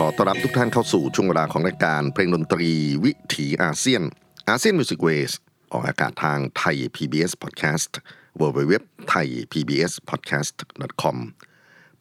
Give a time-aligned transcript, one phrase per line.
[0.00, 2.72] ขอต้อนรับทุกท่านเข้าสู่ช่วงเวลาของรายการเพลงดนตรี
[3.04, 4.02] วิถีอาเซียน
[4.48, 5.32] ASEAN Music Ways
[5.72, 7.92] ออกอากาศทางไทย PBS Podcast
[8.40, 8.74] w w w
[9.10, 10.56] t h a i PBS Podcast
[11.02, 11.16] com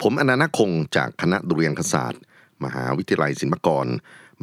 [0.01, 2.21] ผมอนันต์คงจากคณะดุริยางคศาสตร์
[2.63, 3.87] มหาวิทยาลัยศิลปากร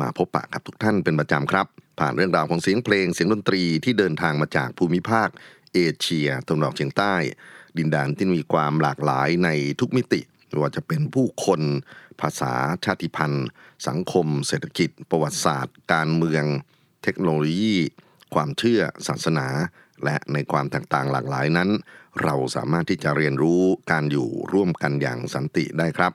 [0.01, 1.67] มาพบปะกับทุกท่านเป็นประจำครับ
[1.99, 5.29] ผ่านเรื่องราวของเสียงเพลงเสียงดนตรีที่เดินทางมาจากภูมิภาค
[5.75, 7.15] เอเชียตะวันออกเฉียงใต้
[7.79, 9.49] ดินแดนที่มีความหลากหลายใน
[9.81, 11.61] ทุกมิติไม่ว่าจะเป็นผู้คน
[12.21, 12.53] ภาษา
[12.85, 13.47] ชาติพันธุ์
[13.89, 16.45] สังคม เศรษฐกิจ ประวัติศาสตร์ การเมือง
[17.03, 17.77] เทคโนโลยี
[18.35, 19.47] ความเชื่อ ศาสนา
[20.05, 21.71] และในความแตกต่างหลากหลายนั้น
[22.23, 26.13] เราสามารถที่จะเรียนรู้การอยู่ร่วมกันอย่างสันติได้ครับ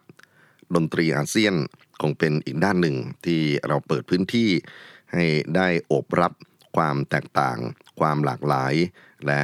[0.76, 1.56] ดนตรีอาเซียน
[2.02, 4.50] คงเป็นอีกด้านหนึ่งที่เราเปิดพื้นที่
[5.14, 6.34] ให้ได้อบรับ
[6.76, 7.58] ความแตกต่าง
[8.00, 8.74] ความหลากหลาย
[9.28, 9.42] และ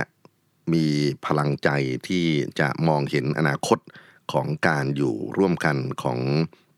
[0.74, 0.86] มี
[1.26, 1.70] พลังใจ
[2.08, 2.26] ที่
[2.60, 3.78] จะมองเห็นอนาคต
[4.32, 6.20] ของการอยู่ร่วมกันของ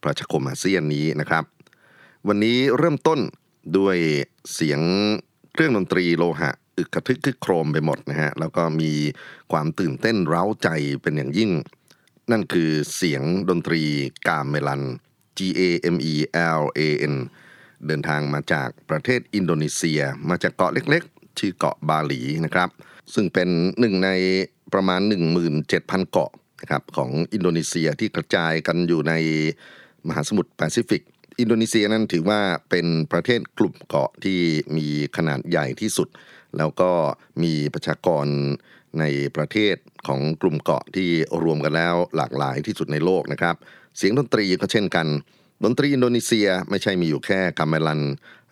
[0.04, 1.44] ประชาคมอาเซียนนี้นะครับ
[2.28, 3.20] วันนี้เริ่มต้น
[3.78, 3.98] ด้วย
[4.54, 4.82] เสียง
[5.54, 8.92] เครื่องดนตรีโลหะ อึกกระทึกคึกโครมไปหมดนะฮะแล้วก็มี
[9.52, 10.70] ความตื่นเต้นเร้าใจ
[11.02, 11.52] เป็นอย่างยิ่ง
[12.32, 13.82] นั่นคือเสียงดนตรี
[14.28, 14.82] กาเมลัน
[15.38, 15.62] G A
[15.96, 16.14] M E
[16.60, 16.80] L A
[17.14, 17.16] N
[17.88, 22.70] เดินทางมาจากประเทศอินโดนีเซีย มาจากเกาะเล็กๆ ชื่อเกาะบาหลีนะครับ
[23.14, 23.50] ซึ่งเป็น
[23.80, 24.10] หนึ่งใน
[24.74, 25.02] ประมาณ
[25.56, 26.32] 17,000 เกาะ
[26.64, 29.14] นะครับของอินโดนีเซียที่กระจายกันอยู่ใน
[30.08, 31.02] มหาสมุทรแปซิฟิก
[31.40, 34.40] อินโดนีเซียนั้นถือว่าเป็นประเทศกลุ่มเกาะที่
[34.78, 34.88] มี
[35.18, 36.08] ขนาดใหญ่ที่สุด
[36.58, 36.92] แล้วก็
[37.44, 38.26] มีประชากร
[39.00, 39.76] ในประเทศ
[40.08, 41.10] ของกลุ่มเกาะที่
[41.44, 43.56] รวมกันแล้วหลากหลายที่สุดในโลกนะครับ
[43.98, 45.08] เสียงดนตรีก็เช่นกัน
[45.64, 48.02] ดนตรีอินโดนีเซียไม่ใช่มีอยู่แค่กัมเมลัน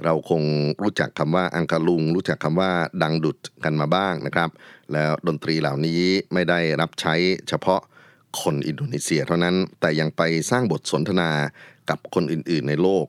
[0.03, 0.43] เราคง
[0.83, 2.71] รู้จักคำว่าอังกาลุง รู้จักคำว่า
[3.03, 4.49] ดังดุดกันมาบ้างนะครับ
[4.93, 6.01] แล้วดนตรีเหล่านี้
[6.33, 7.15] ไม่ได้รับใช้
[7.49, 7.81] เฉพาะ
[8.41, 10.21] คนอินโดนีเซียเท่านั้น แต่ยังไป
[10.51, 11.31] สร้างบทสนทนา
[11.89, 13.05] กับคนอื่นๆในโลก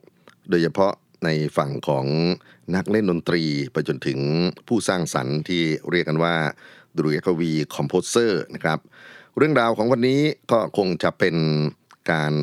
[0.51, 0.93] โดยเฉพาะ
[1.25, 2.07] ในฝั่งของ
[2.75, 4.19] นักเล่นดนตรีไปจนถึง
[4.69, 6.37] ผู้สร้างสรรค์ที่เรียกกันว่า
[6.97, 8.79] ดุริยกวีคอมโพเซอร์นะครับ
[9.37, 10.21] เรื่องราวของวันนี้
[10.53, 11.37] ก็คงจะเป็น
[12.13, 12.35] การ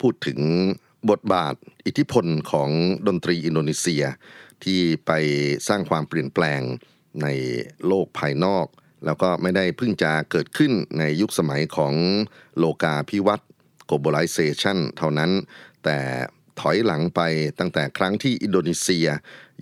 [0.00, 0.40] พูดถึง
[1.10, 1.54] บทบาท
[1.86, 2.70] อิทธิพลของ
[3.06, 4.04] ดนตรีอินโดนีเซีย
[4.64, 5.12] ที่ไป
[5.68, 6.60] สร้างความเปลี่ยนแปลง
[7.22, 7.28] ใน
[7.86, 8.66] โลกภายนอก
[9.04, 11.94] แล้วก็ไม่ได้เพิ่งจะเกิดขึ้นในยุคสมัยของ
[12.58, 13.48] โลกาภิวัตน์
[13.88, 15.30] globalization เท่านั้น
[15.84, 15.98] แต่
[16.60, 17.20] ถอยหลังไป
[17.58, 19.06] ตั้งแต่ครั้งที่อินโดนีเซีย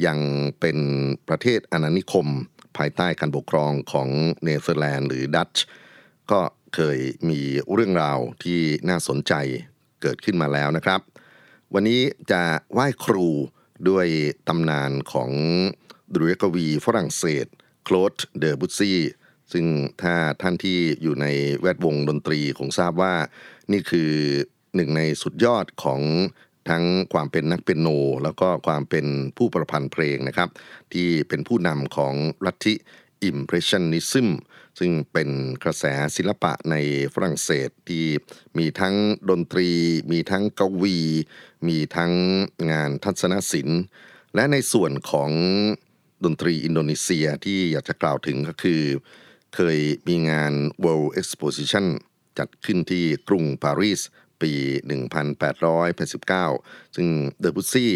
[0.06, 0.18] ยัง
[0.60, 0.78] เป็น
[1.28, 2.26] ประเทศอาณานิคม
[2.76, 4.08] ภายใต้การปกครองของ
[4.42, 5.64] เนเธอร์แลนด์หรือดัตช์
[6.30, 6.40] ก็
[6.74, 6.98] เคย
[7.28, 7.40] มี
[7.72, 9.32] เรื่องราวที่น่าสนใจ
[10.02, 11.00] เกิดขึ้นมาแล้วนะครับ
[11.74, 12.00] วันนี้
[12.32, 12.42] จะ
[12.72, 13.28] ไหว้ครู
[13.88, 14.06] ด้วย
[14.48, 15.30] ตำนานของ
[16.12, 17.46] ดุริยกวีฝรั่งเศส
[17.84, 18.98] โคลดเดอบุซี่
[19.52, 19.66] ซึ่ง
[20.02, 21.26] ถ้าท่านที่อยู่ใน
[21.60, 23.14] แวดวงดนตรีคงทราบว่า
[23.72, 24.10] นี่คือ
[24.74, 26.02] หนึ่งในสุดยอดของ
[26.68, 27.88] ทั้งความเป็นนักเปียโน
[28.24, 29.06] แล้วก็ความเป็น
[29.36, 30.48] ผู้ประพันธ์เพลงนะครับ
[30.92, 32.14] ที่เป็นผู้นำของ
[32.46, 32.74] ลัทธิ
[33.30, 34.28] Impressionism
[34.78, 35.30] ซึ่งเป็น
[35.64, 35.84] กระแส
[36.16, 36.76] ศิลปะใน
[37.14, 38.04] ฝรั่งเศสที่
[38.58, 38.94] มีทั้ง
[39.30, 39.68] ดนตรี
[40.12, 40.96] มีทั้งกวี
[41.68, 42.12] มีทั้ง
[42.70, 43.80] งานทัศนศิลป์
[44.34, 45.30] และในส่วนของ
[46.24, 48.82] ดนตรีอินโดนีเซียที่อยากจะกล่าวถึงก็คือ
[49.54, 49.78] เคย
[50.08, 50.52] มีงาน
[50.84, 51.86] World Exposition
[52.38, 54.00] จัดขึ้นที่กรุงปารีส
[54.42, 54.52] ปี
[56.14, 57.08] 1889 ซึ่ง
[57.40, 57.92] เดอบุซี่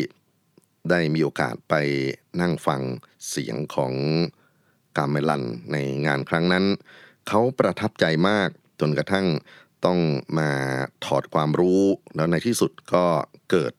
[0.91, 1.75] ได้มีโอกาสไป
[2.41, 2.83] นั่งฟัง
[3.29, 3.95] เสียงของ
[4.97, 5.77] กาเมลันใน
[6.07, 6.65] งานครั้งนั้น
[7.29, 8.49] เขาประทับใจมาก
[8.81, 9.27] จนกระทั่ง
[9.85, 10.01] ต้อง
[10.39, 10.51] มา
[11.05, 11.83] ถอดความรู้
[12.17, 13.07] แล้วในที่สุดก็
[13.51, 13.73] เกิด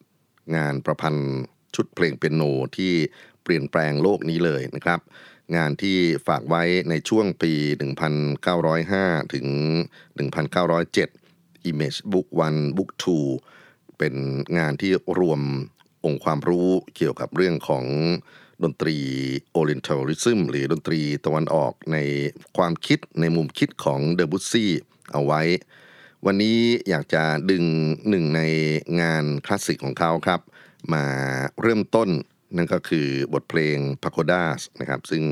[0.55, 1.33] งานประพันธ์
[1.75, 2.41] ชุดเพลงเปียโน
[2.77, 2.93] ที่
[3.43, 4.99] เปลี่ยนแปลงโลกนี้เลยนะครับ
[5.55, 5.97] งานที่
[6.27, 7.53] ฝากไว้ในช่วงปี
[8.63, 9.47] 1905 ถึง
[10.57, 12.89] 1907 Image Book 1 Book
[13.43, 14.15] 2 เป็น
[14.57, 15.41] งานที่รวม
[16.05, 17.85] องค์ความรู้เกี่ยวกับเรื่องของ
[18.63, 18.97] ดนตรี
[19.57, 21.97] Orientalism หรือดนตรีตะวันออกใน
[22.57, 24.71] ความคิดในมุมคิดของเดอบุสซี่
[25.13, 25.41] เอาไว้
[26.25, 26.59] วันนี้
[26.89, 27.63] อยากจะดึง
[28.09, 28.41] หนึ่งใน
[29.01, 30.41] งานคลาสสิกของเขาครับ
[30.93, 31.05] มา
[31.61, 32.09] เริ่มต้น
[32.55, 35.23] นั่นก็คือบทเพลง Pagodas นะครับ ซึ่ง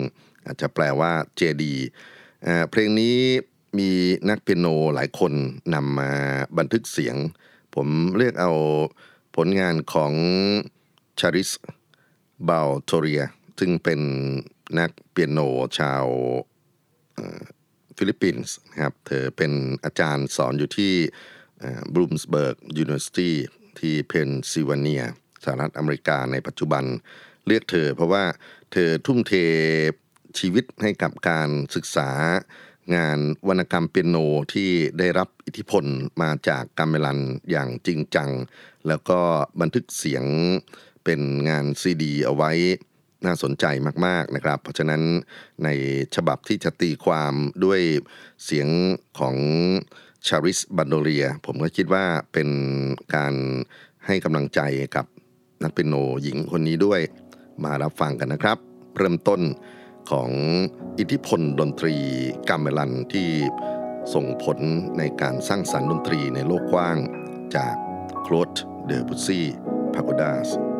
[0.46, 1.74] อาจจะแปลว่าเจดีย์
[2.70, 3.18] เพลงนี้
[3.80, 3.90] มี
[4.30, 5.34] นักเปียโนหลายคน
[5.74, 6.12] นำมา
[6.58, 7.16] บันทึกเสียง
[7.76, 7.88] ผม
[8.18, 8.52] เลือกเอา
[9.36, 10.14] ผลงานของ
[11.20, 11.50] Charisse
[12.48, 13.24] Baldoria
[13.60, 14.00] ซึ่งเป็น
[14.80, 15.40] นักเปียโน
[15.78, 16.06] ชาว
[17.98, 19.52] ฟิลิปปินส์นะครับ เธอเป็น
[19.86, 20.94] อาจารย์สอนอยู่ที่
[21.94, 23.36] Bloomsburg University
[23.80, 25.04] ที่เพนซิลเวเนีย
[25.44, 26.84] สหรัฐอเมริกาในปัจจุบัน
[27.46, 28.24] เลือกเธอ เพราะว่า
[28.72, 29.34] เธอทุ่มเท
[30.40, 32.10] ชีวิตให้กับการศึกษา
[32.96, 34.18] งานวรรณกรรมเปียโน
[34.54, 35.86] ที่ได้รับอิทธิพล
[36.22, 37.20] มาจากกาเมลัน
[37.52, 38.30] อย่างจริงจัง
[38.88, 39.20] แล้วก็
[39.62, 40.26] บันทึกเสียง
[41.04, 42.52] เป็นงานซีดี เอาไว้
[43.26, 43.66] น่าสนใจ
[44.06, 45.02] มากๆนะครับ เพราะฉะนั้น
[45.64, 45.70] ใน
[46.16, 47.34] ฉบับที่จะตีความ
[47.66, 47.82] ด้วย
[48.46, 48.68] เสียง
[49.20, 49.36] ของ
[50.28, 52.50] ชาริสบันโดเรีย ผมก็คิดว่าเป็น
[53.16, 53.34] การ
[54.06, 54.60] ให้กำลังใจ
[54.96, 55.06] กับ
[55.64, 57.02] นักเปียโนหญิงคนนี้ด้วย
[57.64, 58.58] มารับฟังกันนะครับ
[58.98, 59.42] เริ่มต้น
[60.12, 60.30] ของ
[61.00, 61.96] อิทธิพลดนตรี
[62.50, 63.30] กัมเมลันที่
[64.14, 64.58] ส่งผล
[64.98, 66.98] ในการสร้างสรรค์ดนตรีในโลกกว้าง
[67.56, 67.76] จาก
[68.24, 68.52] โคลด
[68.86, 69.46] เดอบุซี่
[69.94, 70.71] พาโกดาส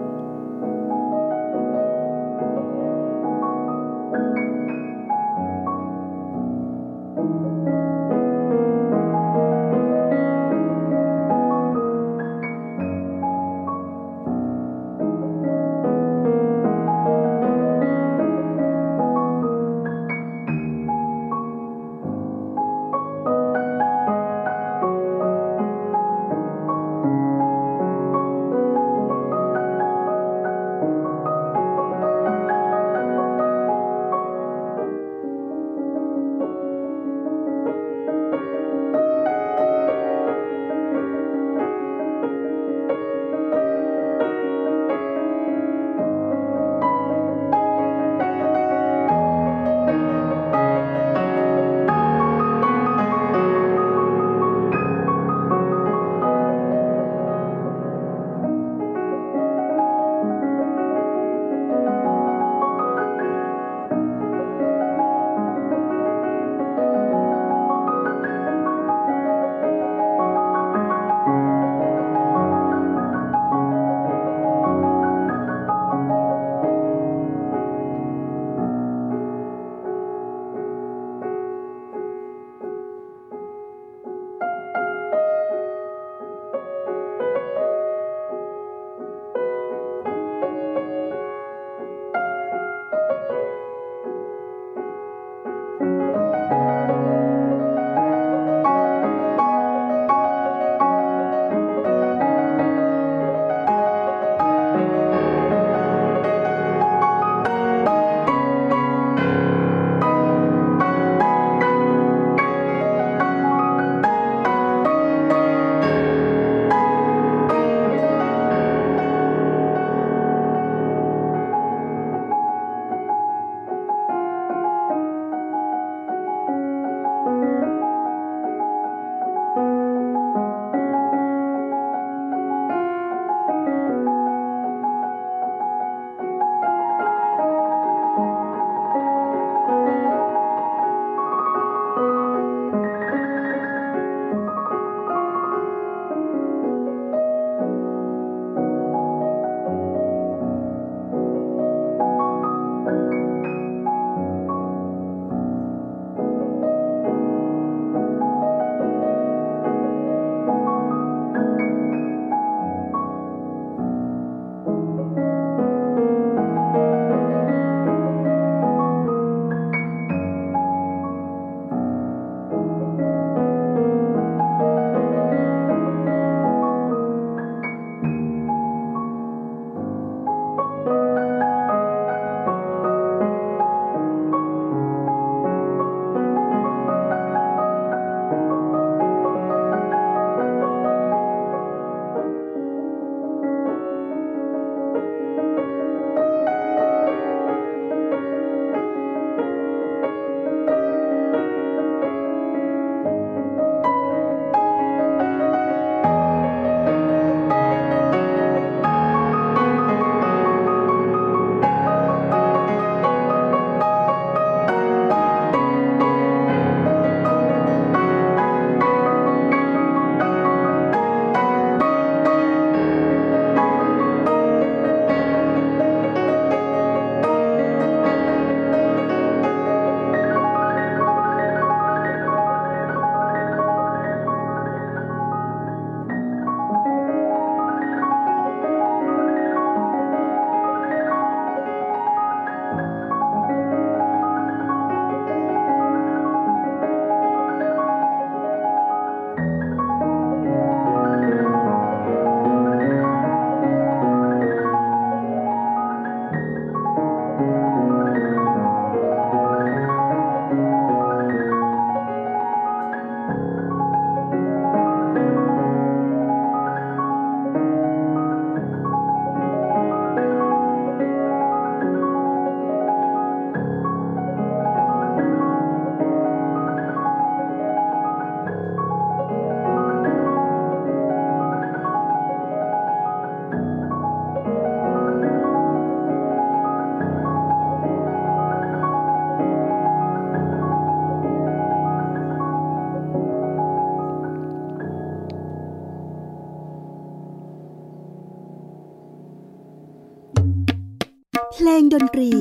[301.94, 302.32] ดนตรี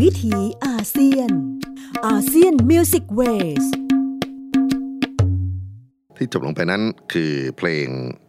[0.00, 1.30] วิถีอาเซียน
[2.06, 3.20] อาเซียนมิวสิกเว
[3.62, 3.64] ส
[6.16, 6.82] ที่จบลงไปนั้น
[7.12, 7.88] คือเพลง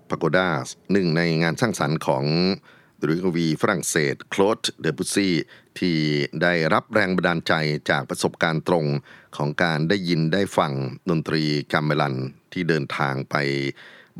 [0.09, 2.23] Pagodas หนึ่งในงานสร้างสรรค์ของ
[3.01, 5.33] ดริกวีฝรั่งเศสโคลดเดบุซี่
[5.79, 5.97] ที่
[6.41, 7.53] ได้รับแรงบันดาลใจ
[7.89, 8.85] จากประสบการณ์ตรง
[9.37, 10.71] ของการได้ยินได้ฟัง
[11.09, 11.43] ดนตรี
[11.73, 12.15] กัมเมลัน
[12.53, 13.35] ที่เดินทางไป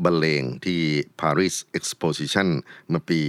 [0.04, 0.80] บรรเลงที่
[1.20, 2.48] Paris Exposition
[2.88, 3.20] เมื่อปี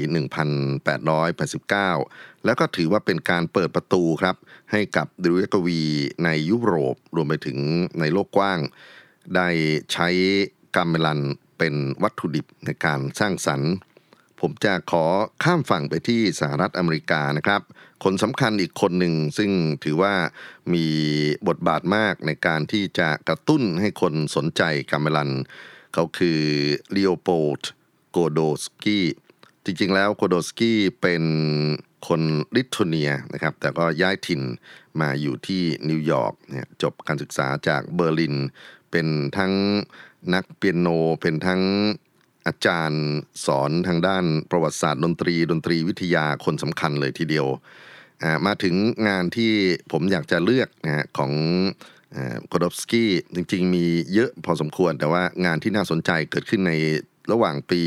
[1.57, 4.35] 1889 แล้วก็ถือว่าเป็นการเปิดประตูครับ
[4.71, 5.81] ให้กับดริกวี
[6.23, 7.57] ในยุโรปรวมไปถึง
[7.99, 8.59] ในโลกกว้าง
[9.35, 9.49] ได้
[9.93, 10.07] ใช้
[10.75, 11.21] กัมเมลัน
[11.57, 13.71] เป็นวัตถุดิบในการสร้างสรรค์
[14.41, 15.05] ผมจะขอ
[15.43, 17.61] ข้ามฝั่งไปที่สหรัฐอเมริกานะครับ
[18.03, 19.51] คนสำคัญอีกคนหนึ่งซึ่ง
[19.83, 20.13] ถือว่า
[20.73, 20.85] มี
[21.47, 25.31] บทบาทมากในการที่จะกระตุ้นให้คนสนใจกาเมลัน
[25.95, 26.41] เขาคือ
[26.95, 29.05] Leopold Godowsky
[29.65, 31.23] จริงๆแล้ว Godowsky เป็น
[32.07, 32.21] คน
[32.55, 34.41] ลิทัวเนียนะครับ แต่ก็ย้ายถิ่น
[34.99, 38.35] มาอยู่ที่นิวยอร์กเนี่ยจบการศึกษาจากเบอร์ลิน
[38.91, 39.53] เป็นทั้ง
[40.33, 40.87] นักเปียโน
[41.21, 41.61] เป็นทั้ง
[42.47, 43.03] อาจารย์
[43.45, 47.47] สอนทางด้านประวัติศาสตร์ดนตรี ดนตรีวิทยาคนสำคัญเลยทีเดียว
[48.45, 48.75] มาถึง
[49.07, 49.53] งานที่
[49.91, 51.31] ผมอยากจะเลือกนะของ
[52.47, 56.73] โคดอฟสกี้จริง ๆ มีเยอะพอสมควร แต่ว่างานที่น่าสนใจเกิดขึ้นใน
[57.31, 57.81] ระหว่างปี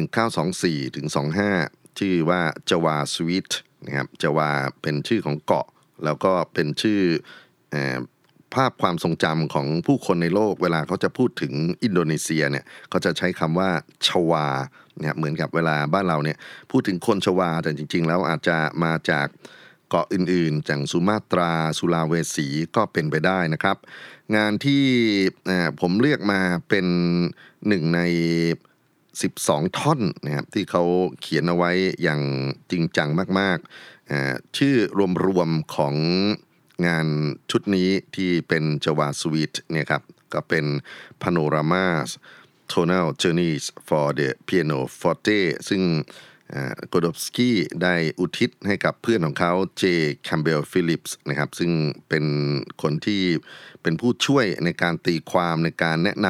[0.00, 1.06] 1924 ถึง
[1.52, 2.40] 25 ชื่อว่า
[2.70, 3.52] จาวาสวีท
[3.86, 4.50] นะครับจาวา
[4.82, 5.66] เป็นชื่อของเกาะ
[6.04, 7.00] แล้วก็เป็นชื่อ
[8.54, 11.52] ภาพความทรงจำของผู้คนในโลกเวลาเขาจะพูดถึง
[11.84, 13.70] อินโดนีเซียเนี่ยเขาจะใช้คำว่า
[14.06, 14.46] ชวา
[15.00, 16.38] เนี่ยเหมือนกับเวลาบ้านเราเนี่ย
[16.70, 19.26] พูดถึงคนชวาแต่จริง ๆ แล้วอาจจะมาจาก
[19.88, 23.76] เกาะอื่นๆจากสุมาตราสุลาเวสีก็เป็นไปได้นะครับ
[24.36, 24.84] งานที่
[25.80, 26.86] ผมเลือกมาเป็น
[27.68, 28.00] หนึ่งใน
[28.88, 30.84] 12 ท่อนนะครับที่เขา
[31.20, 31.70] เขียนเอาไว้
[32.02, 32.20] อย่าง
[32.70, 34.74] จริงจังมากๆ ชื่อ
[35.26, 35.94] รวมๆของ
[36.86, 37.06] งาน
[37.50, 40.02] ชุดนี้ที่เป็นจวาสวีทเนี่ยครับ
[40.34, 40.64] ก็เป็น
[41.22, 41.84] Panorama
[42.72, 45.82] Tonal Journeys for the Piano Forte ซึ่ง
[46.88, 49.84] Godowsky ได้อุทิศให้กับเพื่อนของเขา J.
[50.28, 51.70] Campbell Phillips นะครับซึ่ง
[52.08, 52.24] เป็น
[52.82, 53.22] คนที่
[53.82, 56.28] เป็นผู้ช่วยในการตีความในการแนะน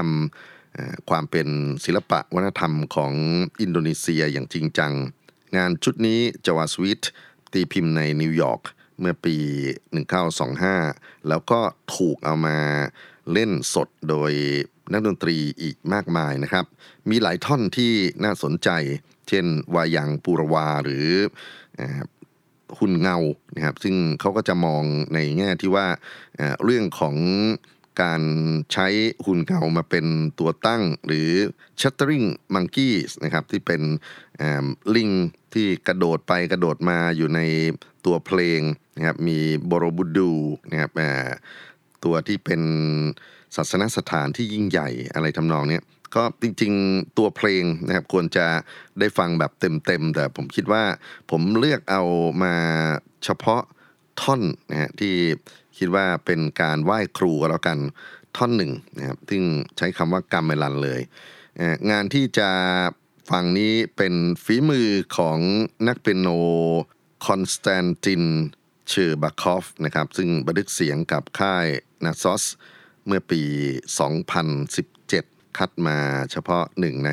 [0.53, 1.49] ำความเป็น
[1.85, 3.13] ศิลปะวัฒนธรรมของ
[3.61, 4.93] อินโดนีเซียอย่างจริงจัง
[5.57, 7.05] งานชุดนี้ Java Suite
[7.53, 8.63] ตีพิมพ์ในนิวยอร์ก
[9.01, 9.37] เมื่อปี
[10.33, 11.61] 1925 แล้วก็
[11.95, 12.59] ถูกเอามา
[13.33, 14.33] เล่นสดโดย
[14.93, 16.65] นักดนตรีอีกมากมายนะครับ
[17.11, 17.93] มีหลายท่อนที่
[18.25, 18.71] น่าสนใจ
[19.29, 21.09] เช่น วายังปูรวาหรือ
[22.79, 23.19] หุ่นเงา
[23.57, 25.87] นะครับ ซึ่งเขาก็จะมองในแง่ที่ว่า
[26.65, 27.17] เรื่องของ
[28.03, 28.23] การ
[28.73, 28.87] ใช้
[29.27, 30.07] หุ่นเงามาเป็น
[30.39, 31.31] ตัวตั้งหรือ
[31.81, 33.83] Chattering Monkeys นะครับ ที่เป็น
[34.95, 35.11] ลิง
[35.55, 37.41] ที่กระโดดไปกระโดดมาอยู่ใน
[38.05, 38.61] ตัวเพลง
[38.97, 39.39] นะครับ มี
[39.71, 40.33] บรบูดู
[40.71, 40.91] นะครับ
[42.05, 42.63] ตัวที่เป็น
[43.57, 45.81] ศาสนสถานที่ยิ่งใหญ่อะไรทำนองนี้
[46.15, 48.47] ก็จริงๆตัวเพลงนะครับควรจะ
[48.99, 50.85] ได้ฟังแบบเต็มๆ แต่ผมคิดว่า
[51.31, 52.03] ผมเลือกเอา
[52.43, 52.55] มา
[53.25, 53.63] เฉพาะ
[54.21, 55.15] ท่อนนะฮะที่
[55.79, 57.79] คิดว่าเป็นการไหว้ครูแล้วกัน
[58.37, 59.43] ท่อนหนึ่งนะครับซึ่ง
[59.77, 61.01] ใช้คำว่ากัมเมลันเลย
[61.91, 62.51] งานที่จะ
[63.31, 64.15] ฟังนี้เป็น
[64.45, 65.39] ฝีมือของ
[65.89, 66.29] นักเปียโน
[67.27, 68.25] Konstantin
[68.89, 71.67] Scherbakov นะครับซึ่งบันทึกเสียงกับค่าย
[72.05, 72.45] Naxos
[73.11, 73.43] เมื่อปี
[74.31, 75.99] 2017 คัดมา
[76.31, 77.11] เฉพาะหนึ่งใน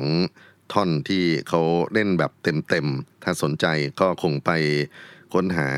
[0.00, 3.66] 12 ท่อนที่เขาเล่นแบบเต็มๆ ถ้าสนใจ
[4.00, 4.50] ก็คงไป
[5.32, 5.70] ค้นหา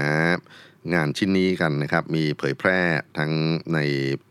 [0.95, 2.81] งานชิ้นนี้กันนะครับ มีเผยแพร่
[3.19, 3.33] ทั้ง
[3.75, 3.79] ใน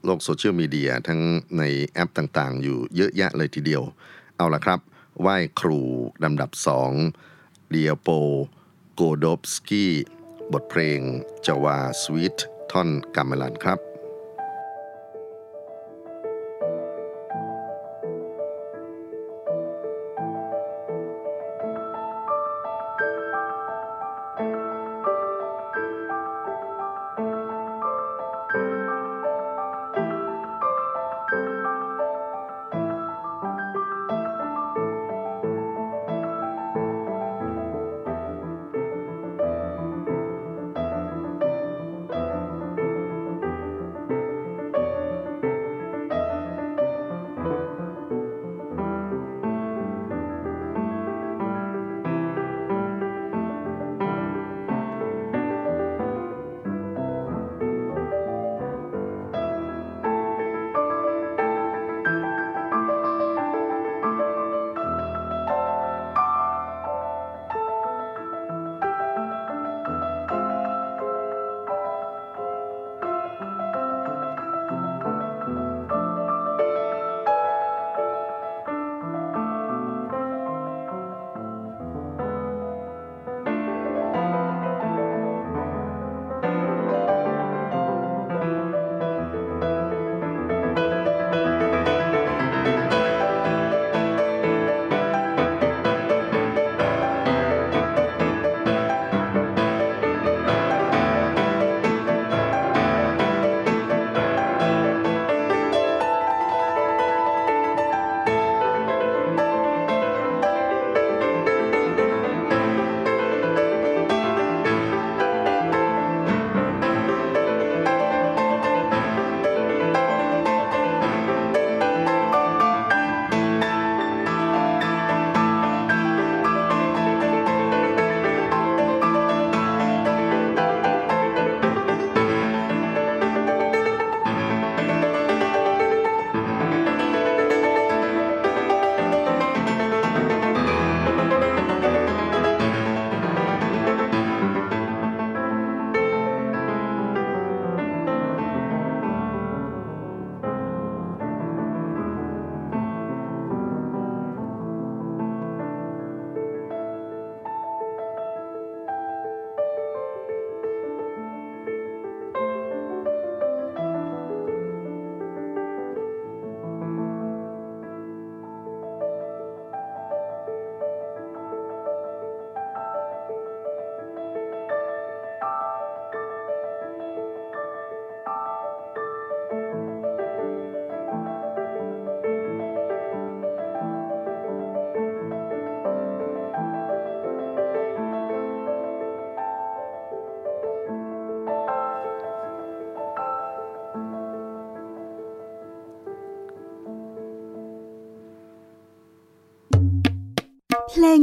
[0.05, 1.21] โลกโซเชียลมีเดียทั้ง
[1.57, 3.83] ในแอปต่างๆ อยู่เยอะแยะเลยทีเดียว
[4.37, 4.79] เอาละครับ
[5.21, 5.81] ไหว้ครู
[6.23, 6.91] ลำดับสอง
[7.69, 8.09] เดียโป
[8.93, 9.91] โกโดบสกี้
[10.53, 10.99] บทเพลง
[11.45, 12.37] จาวาสวีท
[12.71, 13.88] ท่อนกัมเมลันครับ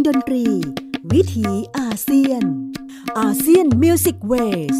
[0.06, 0.44] ดนตรี
[1.12, 2.42] วิถีอาเซียน
[3.18, 4.78] ASEAN Music Ways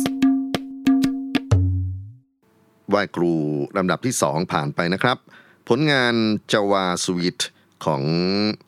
[2.89, 3.35] ไหว้ครู
[3.77, 5.19] ลำดับที่สองผ่านไปนะครับ
[5.69, 6.15] ผลงาน
[6.53, 7.41] Java Suite
[7.85, 8.03] ของ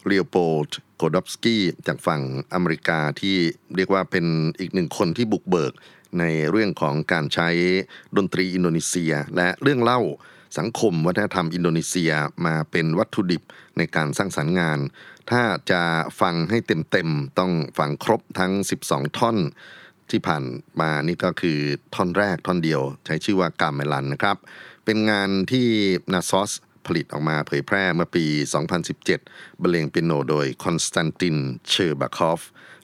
[0.07, 3.37] Leopold Godowsky จากฝั่งอเมริกาที่
[3.77, 4.27] เรียกว่าเป็น
[4.59, 5.73] อีกหนึ่งคนที่บุกเบิก
[6.19, 7.49] ในเรื่องของการใช้
[8.17, 10.01] ดนตรีอินโดนีเซีย และเรื่องเล่า
[10.59, 12.13] สังคมวัฒนธรรมอินโดนีเซีย
[12.47, 13.43] มาเป็นวัตถุดิบ
[13.79, 14.79] ในการสร้างสรรค์งาน
[15.31, 15.83] ถ้าจะ
[16.21, 18.53] ฟังให้เต็มๆ ต้องฟังครบทั้ง
[18.85, 19.37] 12 ท่อน
[20.11, 20.45] ที่ผ่าน
[20.81, 21.59] มานี่ก็คือ
[21.95, 24.37] ท่อนแรกท่อนเดียว ใช้ชื่อว่ากาเมลันนะครับ
[24.85, 25.67] เป็นงานที่
[26.13, 26.53] Naxos
[26.87, 28.25] ผลิตออกมาเผยแพร่เมื่อปี
[28.95, 31.37] 2017 บรรเลงเปียโนโดย Konstantin
[31.69, 32.41] Scherbakov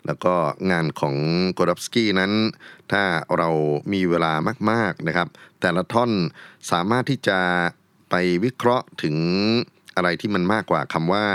[0.07, 0.35] แล้วก็
[0.71, 1.17] งานของ
[1.53, 2.33] Godowsky นั้น
[2.93, 3.03] ถ้า
[3.37, 3.49] เรา
[3.93, 4.33] มีเวลา
[4.71, 5.29] มากๆนะครับ
[5.61, 6.11] แต่ละท่อน
[6.71, 7.39] สามารถที่จะ
[8.11, 8.15] ไป
[8.45, 9.17] วิเคราะห์ถึง
[9.97, 11.27] อะไรที่มันมากกว่าคำว่า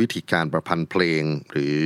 [0.00, 1.22] วิธีการประพันธ์เพลง
[1.52, 1.80] หรือ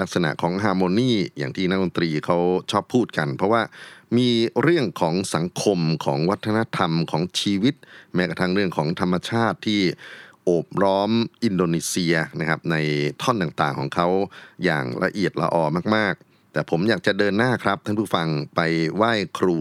[0.00, 2.38] ลักษณะของฮาร์โมนีอย่างที่นักดนตรีเขา
[2.70, 3.62] ชอบพูดกัน เพราะว่า
[4.16, 4.28] มี
[4.62, 7.74] เรื่องของสังคมของวัฒนธรรมของชีวิต
[8.14, 9.80] แม้กระทั่งเรื่องของธรรมชาติที่
[10.62, 11.10] บล้อม
[11.44, 12.76] อินโดนีเซียนะครับใน
[13.22, 14.08] ท่อนต่างๆของเขา
[14.64, 15.64] อย่างละเอียดละออ
[15.96, 18.60] มากๆ แต่ผมอยากจะเดินหน้าครับท่านผู้ฟังไป
[18.94, 19.58] ไหว้ครู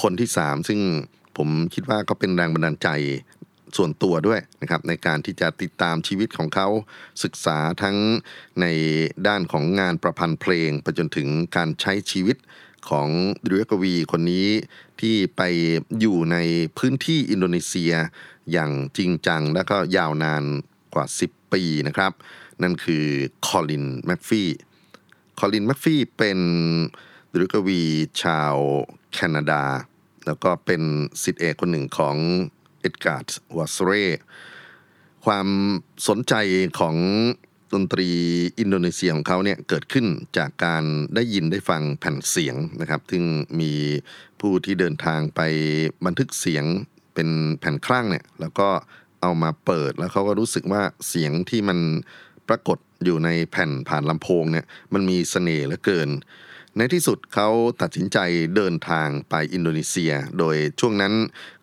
[0.00, 0.80] คนที่สามซึ่ง
[1.36, 2.88] ผมคิดว่าก็เป็นแรงบันดาลใจ
[3.76, 6.68] ส่วนตัวด้วยนะครับในการที่จะติดตามชีวิตของเขา
[7.24, 7.96] ศึกษาทั้ง
[8.60, 8.66] ใน
[9.26, 12.36] ด้านของงานประพันธ์เพลงไปจนถึงการใช้ชีวิต
[12.90, 13.08] ของ
[13.44, 14.48] ดริกวีคนนี้
[15.00, 15.42] ที่ไป
[16.00, 16.36] อยู่ใน
[16.78, 17.92] พื้นที่อินโดนีเซีย
[18.52, 20.44] อย่างจริงจัง และก็ยาวนาน
[20.94, 22.12] กว่า 10 ปีนะครับ
[22.62, 23.04] นั่นคือ
[23.46, 26.38] Colin McPhee Colin McPhee เป็น
[27.32, 27.82] ดุริยกวี
[28.22, 28.54] ชาว
[29.12, 29.64] แคนาดา
[30.26, 30.82] แล้วก็เป็น
[31.22, 32.16] ศิษย์เอกคนหนึ่งของ
[32.80, 33.92] Edgard Varèse
[35.24, 35.48] ความ
[36.08, 36.34] สนใจ
[36.78, 36.96] ของ
[37.74, 38.08] ดนตรี
[38.58, 40.06] อินโดนีเซียของเขาเนี่ยเกิดขึ้น
[40.38, 40.84] จากการ
[41.14, 43.24] ได้ยินได้ฟังแผ่นเสียงนะครับ ซึ่ง
[43.60, 43.72] มี
[44.40, 45.40] ผู้ที่เดินทางไป
[46.04, 46.64] บันทึกเสียง
[47.14, 48.68] เป็นแผ่นคลั่งเนี่ยแล้วก็
[49.22, 51.78] เอามาเปิดแล้วเขาก็รู้สึกว่าเสียงที่มัน
[52.48, 56.08] ปรากฏอยู่ในแผ่นผ่านลำโพงเนี่ยมันมีเสน่ห์เหลือเกิน
[56.76, 57.48] ในที่สุดเขา
[57.82, 58.18] ตัดสินใจ
[58.56, 61.14] เดินทางไปอินโดนีเซีย โดยช่วงนั้น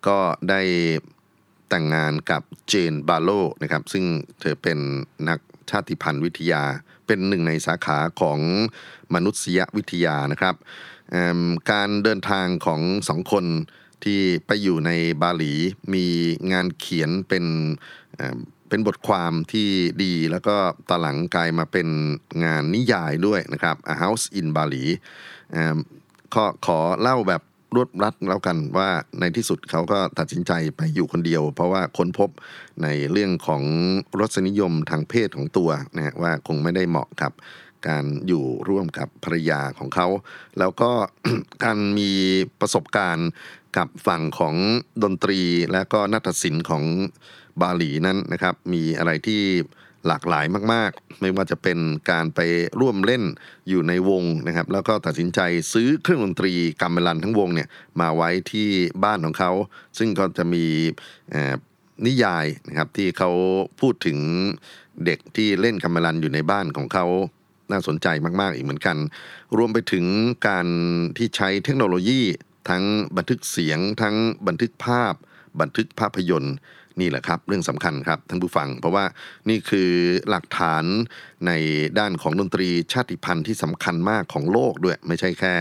[0.08, 0.18] ก็
[0.50, 0.62] ได้
[1.70, 3.30] แต่งงานกับเจนบาโล
[3.62, 4.06] นะครับซึ่ง
[4.40, 4.80] เธอเป็น
[5.30, 5.40] นัก
[5.72, 6.64] ชาติพันธุ์วิทยา
[7.08, 8.40] เป็นหนึ่งในสาขาของ
[9.14, 10.56] มนุษยวิทยานะครับ
[11.72, 13.46] การเดินทางของสองคน
[14.04, 15.54] ที่ไปอยู่ในบาหลี
[15.94, 16.06] มี
[16.52, 17.46] งานเขียนเป็น
[18.70, 19.70] เป็นบทความที่
[20.04, 20.56] ดีแล้วก็
[20.90, 21.88] ตหลังกลายมาเป็น
[22.44, 24.86] งานนิยายด้วยนะครับ A House in Bali
[26.34, 27.42] ขอขอเล่าแบบ
[27.76, 32.30] รวดรัดแล้วกันว่าในที่สุดเขาก็ตัดสินใจไปอยู่คนเดียว เพราะว่าค้นพบ
[32.84, 33.64] ในเรื่องของ
[34.20, 37.32] รสนิยมทางเพศของตัวนะว่าคงไม่ได้เหมาะกับ
[37.88, 40.08] การอยู่ร่วมกับภรรยาของเขา
[40.60, 40.92] แล้วก็
[41.64, 42.12] การมี
[42.62, 43.30] ประสบการณ์
[43.78, 44.56] กับฝั่งของ
[45.04, 46.84] ดนตรีและก็นัตศิลป์ของ
[47.62, 49.42] บาหลีนั้นนะครับ มีอะไรที่
[50.08, 51.80] หลากหลายมาก ๆ ไม่ว่าจะเป็น
[52.12, 52.40] การไป
[52.80, 53.24] ร่วมเล่น
[53.70, 55.40] อยู่ในวงนะครับ แล้วก็ตัดสินใจ
[55.74, 57.68] ซื้อเครื่องดนตรีกัมเมลันทั้งวงเนี่ย
[58.00, 58.70] มาไว้ที่
[59.04, 59.52] บ้านของเขา
[59.98, 60.66] ซึ่งก็จะมี
[62.06, 63.32] นิยายนะครับที่เขา
[63.82, 64.18] พูดถึง
[65.06, 67.06] เด็กที่เล่นกาเมลันอยู่ในบ้านของเขา
[67.72, 68.08] น่าสนใจ
[68.42, 68.98] มาก ๆ อีกเหมือนกัน
[69.58, 70.06] รวมไปถึง
[70.48, 70.68] การ
[71.18, 72.22] ที่ใช้เทคโนโลยี
[72.70, 72.84] ทั้ง
[73.18, 74.16] บันทึกเสียง ทั้ง
[74.48, 75.14] บันทึกภาพ
[75.62, 76.56] บันทึกภาพยนตร์
[77.00, 79.06] นี่แหละครับ เรื่องสำคัญครับท่านผู้ฟัง เพราะว่า
[79.50, 79.92] นี่คือ
[80.30, 80.84] หลักฐาน
[81.48, 81.52] ใน
[82.00, 85.56] ด้านของดนตรีชาติพันธุ์ที่สำคัญมากของโลกด้วย ไม่ใช่แค่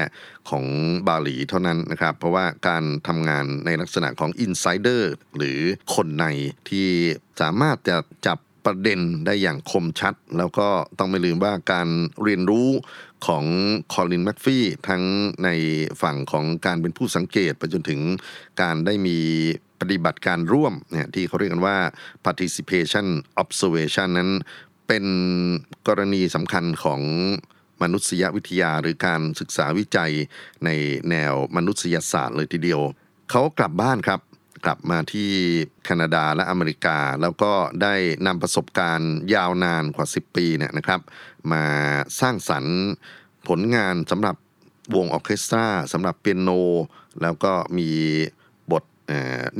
[0.50, 0.64] ของ
[1.08, 5.60] บาหลีเท่านั้นนะครับ เพราะว่าการทำงานในลักษณะของ insider หรือ
[5.94, 6.24] คนใน
[6.70, 6.88] ที่
[7.40, 11.88] สามารถจะจับประเด็นได้อย่างคมชัด แล้วก็ต้องไม่ลืมว่าการ
[12.22, 12.68] เรียนรู้
[13.26, 13.44] ของ
[13.92, 15.02] คอลินแมคฟี่ทั้ง
[15.44, 15.48] ใน
[16.02, 18.00] ฝั่งของการเป็นผู้สังเกต ไปจนถึง
[18.62, 19.18] การได้มี
[19.80, 21.76] ปฏิบัติการร่วมเนี่ยที่เขาเรียกกันว่า
[22.26, 23.06] participation
[23.42, 24.30] observation นั้น
[24.88, 25.04] เป็น
[25.88, 27.00] กรณีสำคัญของ
[27.82, 30.12] มนุษยวิทยาหรือการศึกษาวิจัย
[30.64, 30.70] ใน
[31.10, 32.80] แนวมนุษยศาสตร์เลยทีเดียว
[33.30, 34.20] เขากลับบ้านครับ
[34.64, 35.30] กลับมาที่
[35.84, 37.94] แคนาดาและอเมริกา แล้วก็ได้
[38.26, 41.00] นำประสบการณ์ยาวนานกว่า 10 ปีเนี่ยนะครับ
[41.52, 41.64] มา
[42.20, 42.78] สร้างสรรค์
[43.48, 44.36] ผลงานสำหรับ
[44.96, 46.50] วงออเคสตราสำหรับเปียโน
[47.22, 47.90] แล้วก็มี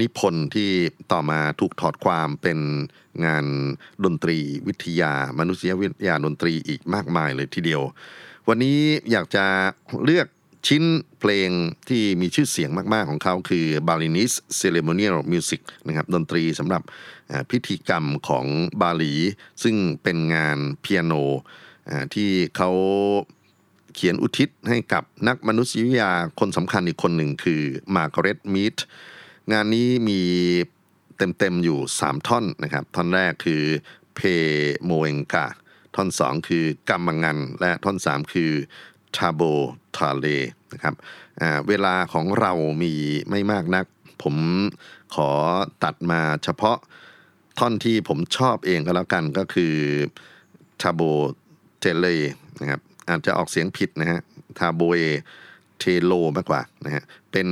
[0.01, 0.71] นิพนธ์ที่
[1.13, 2.59] ต่อมาถูกถอดความเป็น
[3.25, 3.47] งาน
[4.05, 7.83] ดนตรีวิทยา มนุษยวิทยาดนตรีอีกมากมายเลยทีเดียว
[8.49, 8.79] วันนี้
[9.11, 9.47] อยากจะ
[10.05, 10.27] เลือก
[10.69, 10.85] ชิ้น
[11.21, 11.51] เพลง
[11.89, 16.83] ที่มีชื่อเสียงมาก ๆ ของเขาคือ Balinese Ceremonial Music นะครับดนตรีสำหรับ
[17.51, 18.47] พิธีกรรมของ
[18.81, 19.15] บาหลี
[19.63, 21.13] ซึ่งเป็นงานเปียโน
[22.15, 22.71] ที่เขา
[23.95, 27.63] เขียนอุทิศให้กับนักมนุษยวิทยาคนสำคัญอีกคนหนึ่งคือ
[27.97, 28.77] มาร์กาเร็ตมีด
[29.53, 30.21] งานนี้มี
[31.17, 33.63] เต็มๆอยู่ 3 ท่อนนะครับ ท่อนแรกคือ
[34.15, 34.21] เพ
[34.85, 35.47] โมเองกา
[35.95, 38.53] ท่อน 2 คือกัมมังงัน และท่อน 3 คือ
[39.17, 39.43] ทาโบ
[39.97, 40.27] ทาเล
[40.73, 40.95] นะครับ
[41.69, 42.95] เวลาของเรามี
[43.31, 43.85] ไม่มากนัก
[44.23, 44.37] ผม
[45.15, 45.31] ขอ
[45.85, 46.79] ตัดมาเฉพาะ
[47.59, 49.75] ท่อนที่ผมชอบเองก็แล้วกันก็คือ
[50.81, 51.03] ทาโบ
[51.81, 52.07] เทเล
[52.61, 54.21] นะครับอาจจะออกเสียงผิดนะฮะ
[54.59, 55.01] ทาโบเอ
[55.79, 57.49] เทโลมากกว่านะฮะเป็น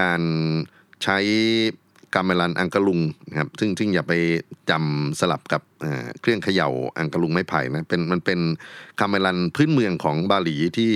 [0.00, 0.22] การ
[1.04, 1.18] ใช้
[2.14, 4.12] กาเมลันอังกะลุงนะครับซึ่งซึ่งอย่าไป
[4.70, 5.62] จำสลับกับ
[6.20, 8.40] เครื่องเขย่าอังกะลุงไม้ไผ่นะเป็นมันเป็น
[9.00, 10.90] กาเมลันพื้นเมืองของบาหลีที่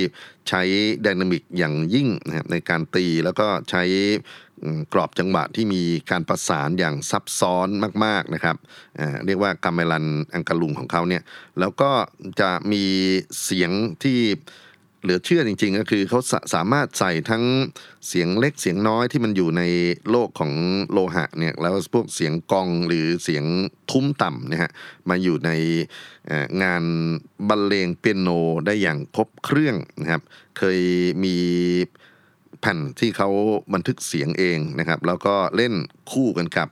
[0.49, 0.63] ใช้
[1.05, 3.83] ดินามิกอย่างยิ่งนะครับในการตีแล้วก็ใช้
[4.93, 7.69] กรอบจังหวะที่มีการประสานอย่างซับซ้อน
[8.05, 8.57] มากๆนะครับ
[9.27, 11.23] เรียกว่ากาเมลันอังกะลุงของเขาเนี่ย
[11.61, 11.91] แล้วก็
[12.41, 12.85] จะมี
[13.45, 13.71] เสียง
[14.05, 14.19] ที่
[15.05, 16.21] เหลือเชื่อจริง ๆ ก็คือเขา
[16.55, 17.45] สามารถใส่ทั้ง
[18.09, 19.63] เสียงเล็กเสียงน้อยที่มันอยู่ใน
[20.11, 20.53] โลกของ
[20.93, 23.45] โลหะเนี่ยแล้วพวกเสียงกองหรือเสียง
[23.91, 24.71] ทุ้มต่ำนะฮะ
[25.09, 25.51] มาอยู่ใน
[26.63, 26.85] งาน
[27.49, 28.29] บรรเลงเปียโน
[28.67, 30.23] ได้อย่างครบเครื่องนะครับ
[30.59, 30.81] เคย
[31.25, 31.37] มี
[32.61, 33.29] แผ่นที่เขา
[33.75, 35.75] บันทึกเสียงเองนะครับ แล้วก็เล่น
[36.13, 36.69] คู่กันกับ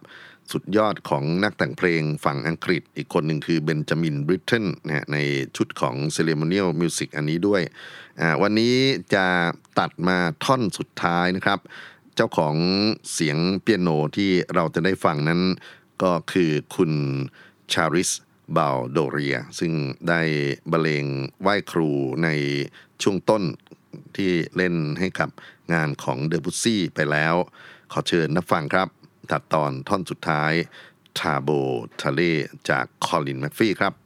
[0.53, 5.19] สุดยอดของนักแต่งเพลงฝั่งอังกฤษ อีกคนหนึ่งคือเบนจามินบริตเทนนะใน
[5.57, 7.63] ชุดของ Ceremonial Music อันนี้ด้วย
[8.43, 8.75] วันนี้
[9.15, 9.27] จะ
[9.79, 11.59] ตัดมาท่อนสุดท้ายนะครับ
[12.17, 12.55] เจ้าของ
[13.13, 15.41] เสียงเปียโนที่เราจะได้ฟังนั้น
[16.03, 16.93] ก็คือคุณ
[17.73, 18.11] ชาริส
[18.57, 19.73] บาลโดเรีย ซึ่ง
[20.09, 20.21] ได้
[20.71, 21.05] บรรเลง
[21.43, 21.91] ไหว้ครู
[22.25, 22.29] ใน
[23.03, 23.43] ช่วงต้น
[24.17, 25.31] ที่เล่นให้กับ
[25.73, 27.35] งานของเดอบุซี่ไปแล้ว
[27.93, 28.89] ขอเชิญนักฟังครับ
[29.31, 30.53] ตัดตอนท่อนสุดท้าย
[31.19, 31.51] ทาโบ
[32.03, 32.21] ทะเล
[32.71, 34.02] จากคอลินแมคฟี่ครับ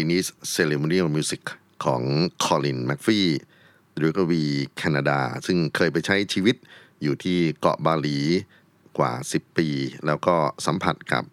[0.00, 1.42] Balinese Ceremonial Music
[1.84, 2.02] ของ
[2.44, 3.20] คอลินแมคฟี
[3.96, 4.42] หรือกวี
[4.76, 6.56] แคนาดา ซึ่งเคยไปใช้ชีวิต
[7.02, 8.18] อยู่ที่เกาะบาหลี
[8.98, 9.68] กว่า 10 ปี
[10.06, 10.34] แล้วก็
[10.66, 11.24] สัมผัสกับ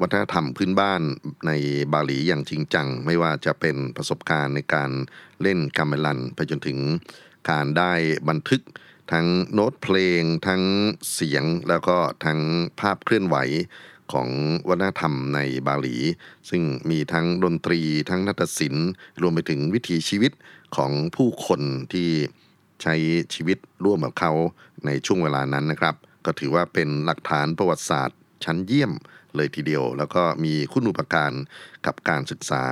[0.00, 1.02] วัฒนธรรมพื้นบ้าน
[1.46, 1.52] ใน
[1.92, 4.90] บาหลีอย่างจริงจัง ไม่ว่าจะเป็นประสบการณ์ในการ
[5.42, 6.78] เล่นกัมเมลัน ไปจนถึง
[7.50, 7.92] การได้
[8.28, 8.62] บันทึก
[9.12, 10.62] ทั้งโน้ตเพลง ทั้ง
[11.12, 12.38] เสียงแล้วก็ทั้ง
[12.80, 13.36] ภาพเคลื่อนไหว
[14.12, 14.28] ของ
[14.68, 15.96] วัฒนธรรมในบาหลี
[16.50, 18.88] ซึ่งมีทั้งดนตรีทั้งนาฏศิลป์
[19.22, 20.32] รวมไปถึงวิถีชีวิต
[20.76, 21.60] ของผู้คน
[21.92, 22.08] ที่
[22.82, 22.94] ใช้
[23.34, 24.32] ชีวิตร่วมกับเขา
[24.86, 28.92] ในช่วงเวลานั้นนะครับ ก็ถือว่าเป็นหลักฐานประวัติศาสตร์ ชั้นเยี่ยม
[29.36, 31.32] เลยทีเดียว แล้วก็มีคุณอุปการ
[31.86, 32.64] กับการศึกษา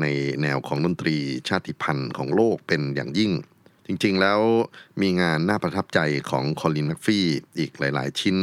[0.00, 0.06] ใน
[0.42, 1.16] แนวของดนตรี
[1.48, 3.32] ชาติพันธุ์ของโลกเป็นอย่างยิ่ง
[3.86, 4.40] จริงๆแล้ว
[5.00, 7.26] มีงานน่าประทับใจของ Colin McPhee
[7.58, 8.36] อีกหลาย ๆ ชิ้น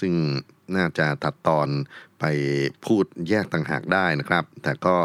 [0.00, 0.12] ซึ่ง
[0.76, 1.68] น่าจะตัดตอน
[2.20, 2.24] ไป
[2.84, 4.96] พูดแยกต่างหากได้นะครับ แต่ก็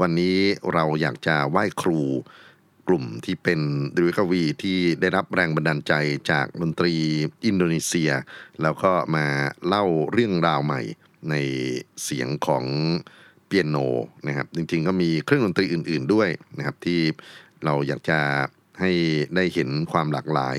[0.00, 0.36] วันนี้
[0.72, 2.00] เราอยากจะไหว้ครู
[2.88, 3.60] กลุ่มที่เป็น
[3.96, 5.92] ดุริยกวีที่ได้รับแรงบันดาลใจ
[6.30, 6.94] จากดนตรี
[7.44, 8.10] อินโดนีเซีย
[8.62, 9.26] แล้วก็มา
[9.66, 10.80] เล่าเรื่องราวใหม่
[11.30, 11.34] ใน
[12.04, 12.64] เสียงของ
[13.46, 13.76] เปียโน
[14.26, 17.00] นะครับ จริงๆก็มีเครื่องดนตรีอื่น ๆด้วยนะครับ ที่
[17.64, 18.20] เราอยากจะ
[18.80, 18.90] ให้
[19.34, 20.56] ได้เห็นความหลากหลาย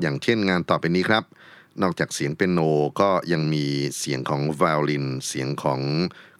[0.00, 1.24] อย่างเช่นงานต่อไปนี้ครับ
[1.82, 2.60] นอกจากเสียงเปียโน
[3.00, 3.64] ก็ยังมี
[3.98, 5.80] เสียงของไวโอลิน เสียงของ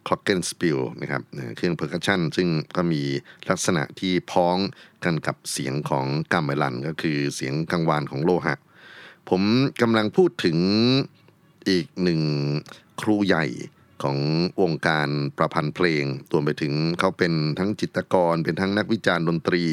[0.06, 1.22] glockenspiel นะครับ
[1.56, 3.02] เครื่อง percussion ซึ่งก็มี
[3.50, 4.56] ลักษณะที่พ้อง
[5.04, 8.56] กันกับเสียงของกัมเมลัน ก็คือเสียงกังวานของโลหะ
[9.30, 9.42] ผม
[9.82, 10.58] กำลังพูดถึง
[11.68, 12.22] อีกหนึ่ง
[13.00, 13.46] ครูใหญ่
[14.02, 14.18] ของ
[14.60, 19.64] วงการประพันธ์เพลงตัวไปถึงเขาเป็นทั้งจิตรกร เป็นทั้งนักวิจารณ์ดนตรี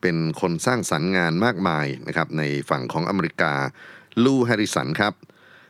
[0.00, 3.52] เป็นคนสร้างสรรค์งานมากมายนะครับในฝั่งของอเมริกา
[4.24, 5.14] ลูแฮริสันครับ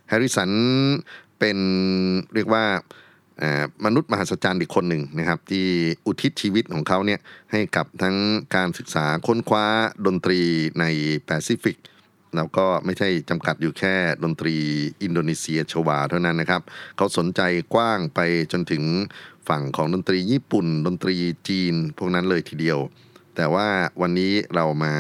[0.09, 0.51] แฮริสัน
[1.39, 1.59] เป็น
[2.35, 2.65] เรียกว่า
[3.85, 5.67] มนุษย์มหัศจรรย์อีกคนหนึ่งนะครับ ที่
[6.07, 7.21] อุทิศชีวิตของเขาเนี่ย
[7.53, 8.17] ให้กับทั้ง
[8.57, 9.67] การศึกษาค้นคว้า
[10.07, 10.41] ดนตรี
[10.81, 10.85] ใน
[11.27, 11.77] แปซิฟิก
[12.37, 14.55] แล้วก็ไม่ใช่จำกัดอยู่แค่ดนตรี
[15.03, 16.63] อินโดนีเซียชวาเท่านั้นนะครับ
[16.97, 17.41] เขาสนใจ
[17.75, 18.21] กว้างไป
[18.53, 18.83] จนถึง
[19.49, 21.17] ฝั่งของดนตรีญี่ปุ่น ดนตรี
[21.49, 22.79] จีน พวกนั้นเลยทีเดียว
[23.41, 23.69] แต่ว่า
[24.03, 24.95] วันนี้เรามา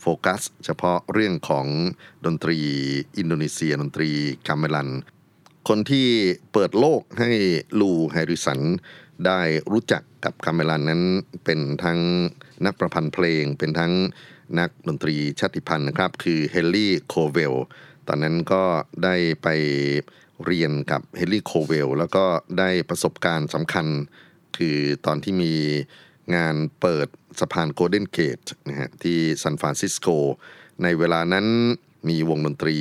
[0.00, 1.66] โฟกัส เฉพาะเรื่องของ
[2.26, 2.58] ดนตรี
[3.18, 4.10] อินโดนีเซียดนตรี
[4.48, 4.88] กาเมลัน
[5.68, 6.08] คนที่
[6.52, 7.30] เปิดโลกให้
[7.80, 8.60] ลูแฮริสัน
[9.26, 9.40] ได้
[9.72, 11.02] รู้จักกับกาเมลันนั้น
[11.44, 12.00] เป็นทั้ง
[12.66, 13.92] นักประพันธ์เพลง เป็นทั้ง
[14.58, 17.54] นักดนตรีชาติพันธุ์นะครับ คือเฮนรี่โคเวล
[18.08, 18.62] ตอนนั้นก็
[19.04, 19.48] ได้ไป
[20.44, 22.24] เรียนกับเฮนรี่โคเวลแล้วก็
[22.58, 23.86] ได้ประสบการณ์สำคัญ
[24.56, 25.54] คือตอนที่มี
[26.34, 27.08] งานเปิด
[27.40, 30.08] สะพานโกลเด้นเกตนะฮะที่ซานฟรานซิสโก
[30.82, 31.46] ในเวลานั้น
[32.08, 32.76] มีวงดนตรี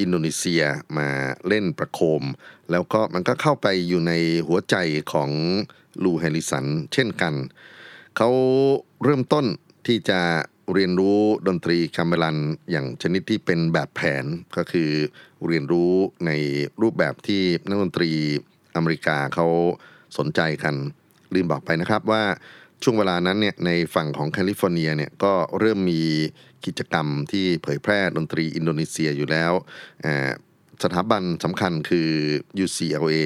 [0.00, 0.62] อินโดนีเซีย
[0.98, 1.08] มา
[1.48, 2.22] เล่นประโคม
[2.70, 4.12] แล้วก็มันก็เข้าไปอยู่ใน
[4.46, 4.76] หัวใจ
[5.12, 5.30] ของ
[6.04, 7.34] ลูแฮริสันเช่นกัน
[8.16, 8.30] เขา
[9.04, 9.46] เริ่มต้น
[9.86, 10.20] ที่จะ
[10.74, 12.36] เรียนรู้ดนตรีกาเมลัน
[12.70, 14.24] อย่างชนิดที่เป็นแบบแผน
[14.56, 14.90] ก็คือ
[15.46, 15.92] เรียนรู้
[16.26, 16.30] ใน
[16.82, 18.10] รูปแบบที่นักดนตรี
[18.76, 19.46] อเมริกาเขา
[20.18, 20.74] สนใจกัน
[21.34, 22.22] ลืมบอกไปนะครับว่า
[22.82, 26.02] ช่วงเวลานั้นเนี่ยในฝั่งของแคลิฟอร์เนียเนี่ยก็เริ่มมี
[26.66, 29.52] กิจกรรมที่เผยแพร่ดนตรีอินโดนีเซียอยู่แล้ว
[30.84, 32.10] สถาบันสำคัญคือ
[32.64, 33.16] UCLA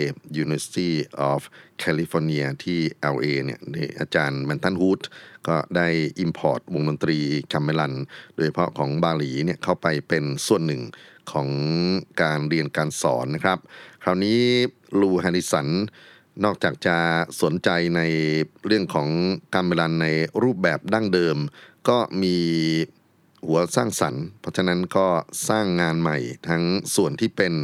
[0.42, 0.90] University
[1.30, 1.40] of
[1.82, 2.80] California ที่
[3.14, 3.60] LA เนี่ย
[4.00, 5.00] อาจารย์แมนตันฮูด
[5.48, 5.88] ก็ได้
[6.24, 7.18] Import วงดนตรี
[7.52, 7.94] คัมเมลัน
[8.34, 10.82] โดยเฉพาะของบาหลีเนี่ยเข้าไปเป็นส่วนหนึ่ง
[11.32, 11.48] ของ
[12.22, 13.58] การเรียนการสอนนะครับ
[14.02, 14.40] คราวนี้
[15.00, 15.68] ลูแฮริสัน
[16.44, 16.96] นอกจากจะ
[17.42, 18.00] สนใจใน
[18.66, 19.08] เรื่องของ
[19.54, 20.06] การเมลันใน
[20.42, 21.36] รูปแบบดั้งเดิม
[21.88, 22.36] ก็มี
[23.46, 25.06] หัวสร้างสรรค์ เพราะฉะนั้นก็
[25.48, 26.18] สร้างงานใหม่
[26.48, 26.62] ทั้ง
[26.94, 27.54] ส่วนที่เป็น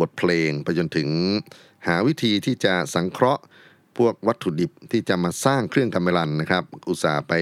[0.00, 1.08] บทเพลงไปจนถึง
[1.86, 3.42] หาวิธีที่จะสังเคราะห์
[3.98, 7.34] พวกวัตถุดิบที่จะมาสร้างเครื่องกำมลันนะครับ อุตส่าห์ไป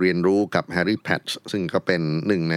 [0.00, 1.22] เรียนรู้กับแฮร์รี่แพท
[1.52, 2.56] ซึ่งก็เป็นหนึ่งใน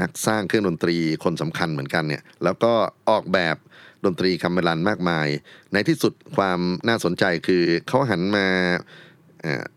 [0.00, 2.72] นักสร้างเครื่องดนตรีคนสำคัญเหมือนกันเนี่ย แล้วก็
[3.10, 3.56] ออกแบบ
[4.04, 5.26] ดนตรีคำเมลันมากมาย
[5.72, 8.46] ในที่สุดความน่าสนใจคือเขาหันมา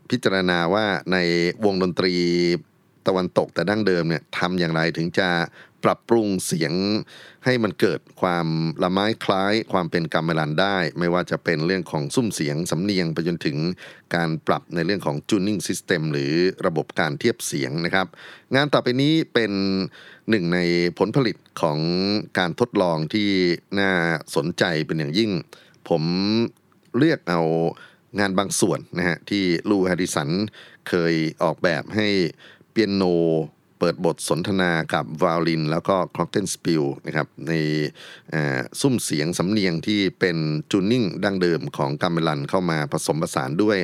[0.09, 1.17] พิจารณาว่าใน
[1.65, 2.13] วงดนตรี
[3.07, 5.29] ตะวันตกแต่ดั้งเดิมเนี่ยทำอย่างไรถึงจะ
[5.85, 6.73] ปรับปรุงเสียง
[7.45, 8.47] ให้มันเกิดความ
[8.83, 13.57] ละไม้คล้ายความเป็นกรรมลันได้ ไม่ว่าจะเป็นเรื่องของซุ้มเสียงสำเนียงไปจนถึง
[14.15, 16.33] การปรับในเรื่องของจูนนิ่งซิสเต็มหรือ
[16.65, 18.07] ระบบการเทียบเสียงนะครับ
[18.55, 19.51] งานต่อไปนี้เป็น
[20.29, 20.59] หนึ่งใน
[20.97, 21.79] ผลผลิตของ
[22.37, 23.29] การทดลองที่
[23.79, 23.91] น่า
[24.35, 25.31] สนใจเป็นอย่างยิ่ง
[25.89, 26.03] ผม
[26.97, 27.41] เลือกเอา
[28.19, 30.29] งานบางส่วนนะฮะที่ลูแฮริสัน
[30.89, 31.13] เคย
[31.43, 32.07] ออกแบบให้
[32.71, 33.03] เปียโน
[33.79, 37.53] เปิดบทสนทนากับไวโอลิน แล้วก็ glockenspiel นะครับใน
[38.79, 40.37] ซุ้มเสียงสำเนียงที่เป็น
[40.71, 43.77] tuning ดั้งเดิมของกัมเมลันเข้ามาผสมผสานด้วย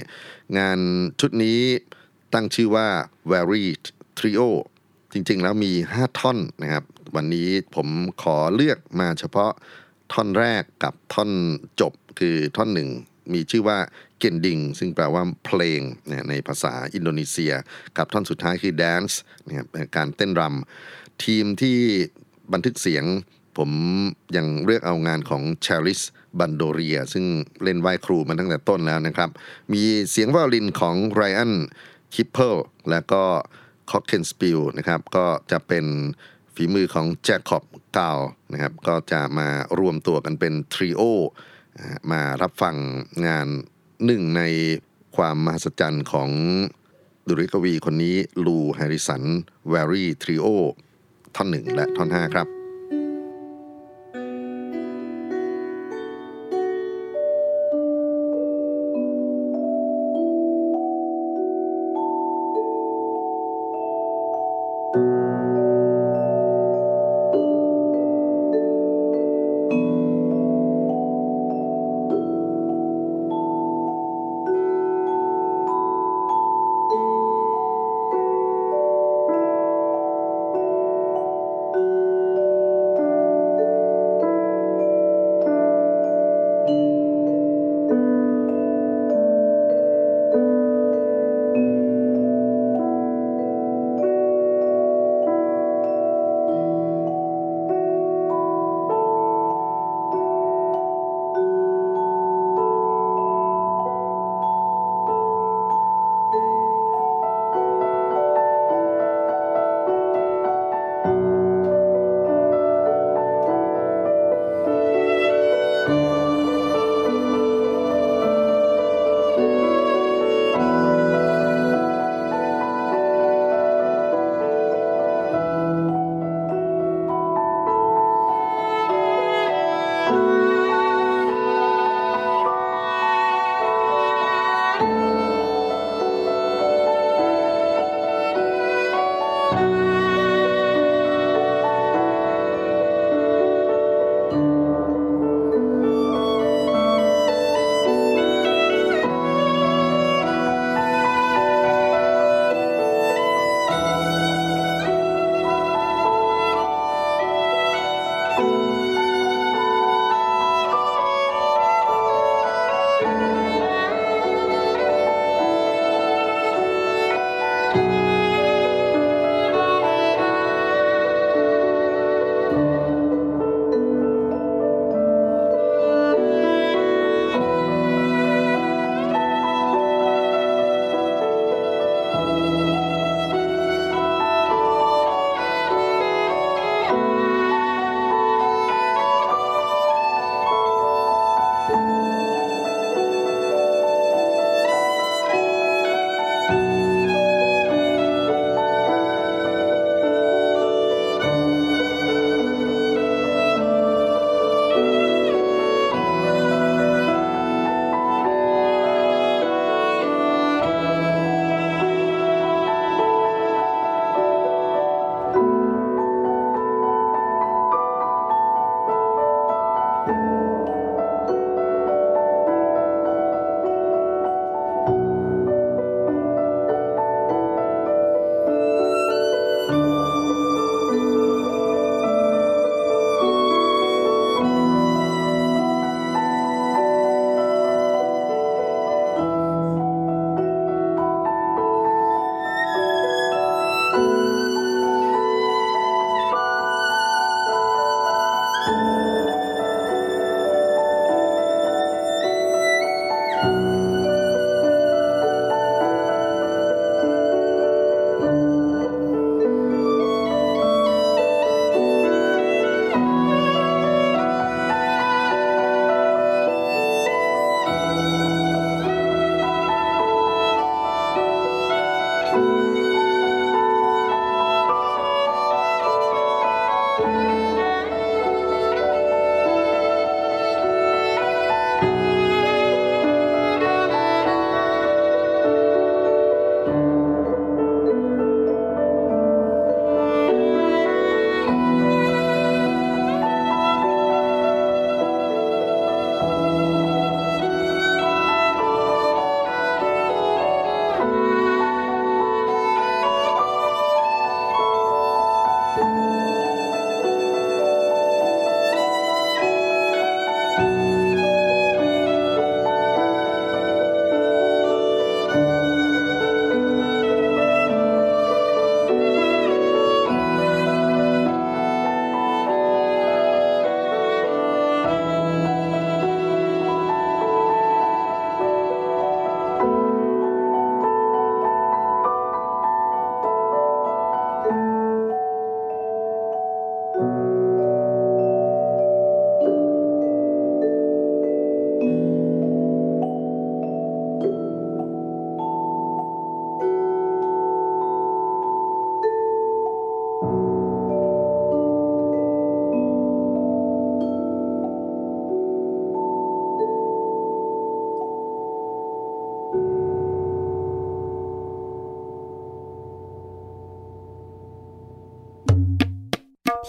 [0.58, 0.80] งาน
[1.20, 1.60] ชุดนี้
[2.34, 2.88] ตั้งชื่อว่า
[3.32, 3.84] Varied
[4.18, 4.50] Trio
[5.14, 6.84] จริงๆแล้วมี 5 ท่อนนะครับ
[7.16, 7.88] วันนี้ผม
[8.22, 9.52] ขอเลือกมาเฉพาะ
[10.14, 11.32] ท่อนแรกกับท่อน
[11.82, 12.90] จบคือท่อนหนึ่ง
[13.34, 13.80] มีชื่อว่า
[14.22, 15.82] เกนดิงซึ่งแปลว่าเพลง
[16.30, 17.54] ในภาษาอินโดนีเซีย
[17.98, 19.16] กับท่อนสุดท้ายคือ dance
[19.48, 19.68] นะครับ
[19.98, 21.78] การเต้นรำทีมที่
[22.54, 23.06] บันทึกเสียง
[23.58, 23.72] ผม
[24.36, 26.02] ยังเลือกเอางานของเชาริส
[26.40, 27.26] บันโดเรีย ซึ่ง
[27.64, 29.30] เล่นไหว้ครูมาตั้งแต่ต้นแล้วนะครับ
[29.74, 31.54] มีเสียงไวโอลินของไรอัน
[32.14, 32.56] คิปเปิล
[32.90, 33.24] และก็
[33.92, 35.86] glockenspiel นะครับก็จะเป็น
[36.56, 37.64] ฝีมือของแจ็คขอบ
[37.98, 38.20] กาว
[38.54, 39.48] นะครับก็จะมา
[39.80, 41.02] รวมตัวกันเป็น trio
[42.12, 42.76] มารับฟัง
[43.28, 43.48] งาน
[44.06, 44.42] หนึ่งใน
[45.16, 46.30] ความมหัศจรรย์ของ
[47.28, 49.24] ดุริยกวีคนนี้ลูแฮริสัน
[49.70, 50.46] Varied Trio
[51.36, 52.48] ท่อนหนึ่งและท่อนห้าครับ「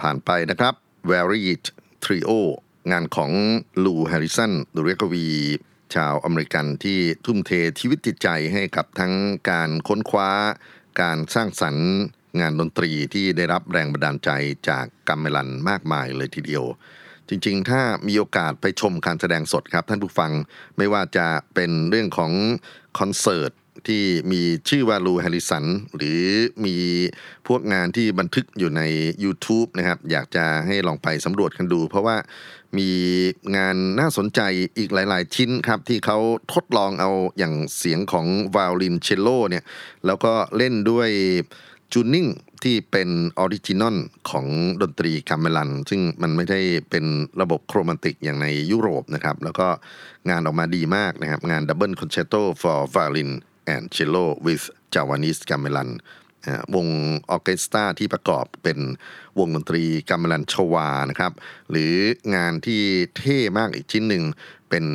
[0.00, 0.74] ผ่านไปนะครับ
[1.10, 1.64] Varied
[2.04, 2.30] Trio
[2.92, 3.30] งานของ
[3.84, 5.28] ลูแฮริสันดุเรกวี
[5.94, 9.12] ชาวอเมริกันที่ทุ่มเทชีวิตจิตใจให้กับทั้ง
[9.50, 10.30] การค้นคว้า
[11.00, 11.88] การสร้างสรรค์
[12.40, 14.30] งานดนตรีที่ได้รับแรงบันดาลใจ
[14.68, 16.64] จากกัมเมลันมากมายเลยทีเดียว
[17.28, 20.32] จริงๆ ถ้ามีโอกาสไปชมการแสดงสดครับท่านผู้ฟัง
[20.76, 22.32] ไม่ว่าจะเป็นเรื่องของ
[22.98, 23.52] คอนเสิร์ต
[23.86, 24.02] ที่
[24.32, 25.64] มีชื่อว่าลูแฮริสัน
[25.96, 26.20] หรือ
[26.64, 26.76] มี
[27.48, 28.82] พวกงานที่บันทึกอยู่ใน
[29.24, 32.16] YouTube นะครับอยากจะให้ลองไปสำรวจกันดู เพราะว่า
[32.78, 32.90] มี
[33.56, 34.40] งานน่าสนใจ
[34.78, 36.18] อีกหลาย ๆ ชิ้นครับ ที่เขา
[36.54, 39.64] ทดลองเอาอย่างเสียงของไวโอลินเชลโลเนี่ย
[40.06, 41.10] แล้วก็เล่นด้วย
[41.92, 42.26] tuning
[42.64, 43.08] ที่เป็น
[43.38, 43.96] original
[44.30, 44.46] ของ
[44.82, 46.60] ดนตรีกาเมลัน ซึ่งมันไม่ได้
[46.90, 47.04] เป็น
[47.40, 49.68] ระบบ chromatic อย่างในยุโรปนะครับ แล้วก็
[50.30, 53.30] งานออกมาดีมากนะครับ งาน Double Concerto for Violin
[53.72, 54.64] and Cello with
[54.94, 55.90] Javanese Gamelan
[56.74, 56.88] วง
[57.30, 58.78] ออเคสตราที่ประกอบเป็น
[59.38, 61.32] วงดนตรีกัมเมลันชวานะครับ
[61.70, 61.92] หรือ
[62.34, 62.82] งานที่
[63.16, 64.24] เท่มากอีกชิ้นหนึ่ง
[64.70, 64.86] เป็น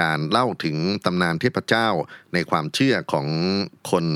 [0.00, 1.88] การเล่าถึงตำนานเทพเจ้า
[2.34, 3.26] ในความเชื่อของ
[3.90, 4.06] คน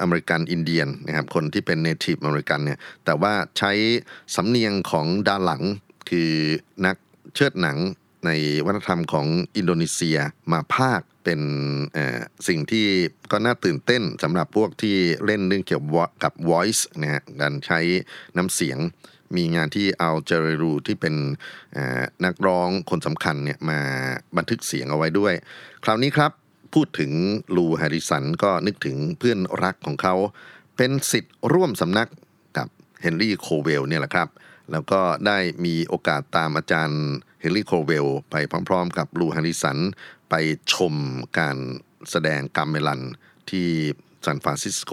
[0.00, 3.72] อเมริกันอินเดียนนะครับ คนที่เป็น native American เนี่ย แต่ว่าใช้
[4.34, 5.62] สำเนียงของดาหลัง
[6.10, 6.30] คือ
[6.86, 6.96] นัก
[7.34, 7.78] เชิดหนัง
[8.26, 8.30] ใน
[8.64, 10.18] วัฒนธรรมของอินโดนีเซีย
[10.52, 11.40] มาพากย์ เป็น
[12.48, 12.86] สิ่งที่
[13.32, 15.84] ก็น่าตื่นเต้นสำหรับพวกที่เล่นเรื่องเกี่ยว
[16.24, 17.80] กับ voice นะฮะการใช้
[18.36, 18.78] น้ำเสียง
[19.36, 21.14] มีงานที่เอาเจเรรูที่เป็น
[22.24, 23.80] นักร้องคนสำคัญเนี่ยมา
[24.36, 25.34] บันทึกเสียงเอาไว้ด้วย
[25.84, 26.32] คราวนี้ครับ
[26.74, 27.12] พูดถึง
[27.56, 30.14] ลูแฮริสันก็นึกถึงเพื่อนรักของเขา
[30.76, 32.08] เป็นศิษย์ร่วมสำนัก
[32.58, 32.68] กับ
[33.02, 34.28] เฮนรี่โคเวลเนี่ยแหละครับ
[34.72, 37.02] แล้วก็ได้มีโอกาสตามอาจารย์
[37.40, 38.34] เฮนรี่โคเวลไป
[38.68, 39.78] พร้อมๆ กับลูแฮริสัน
[40.36, 40.94] ไปชม
[41.38, 41.58] การ
[42.10, 43.02] แสดงกัมเมลัน
[43.50, 43.68] ที่
[44.24, 44.92] ซานฟรานซิสโก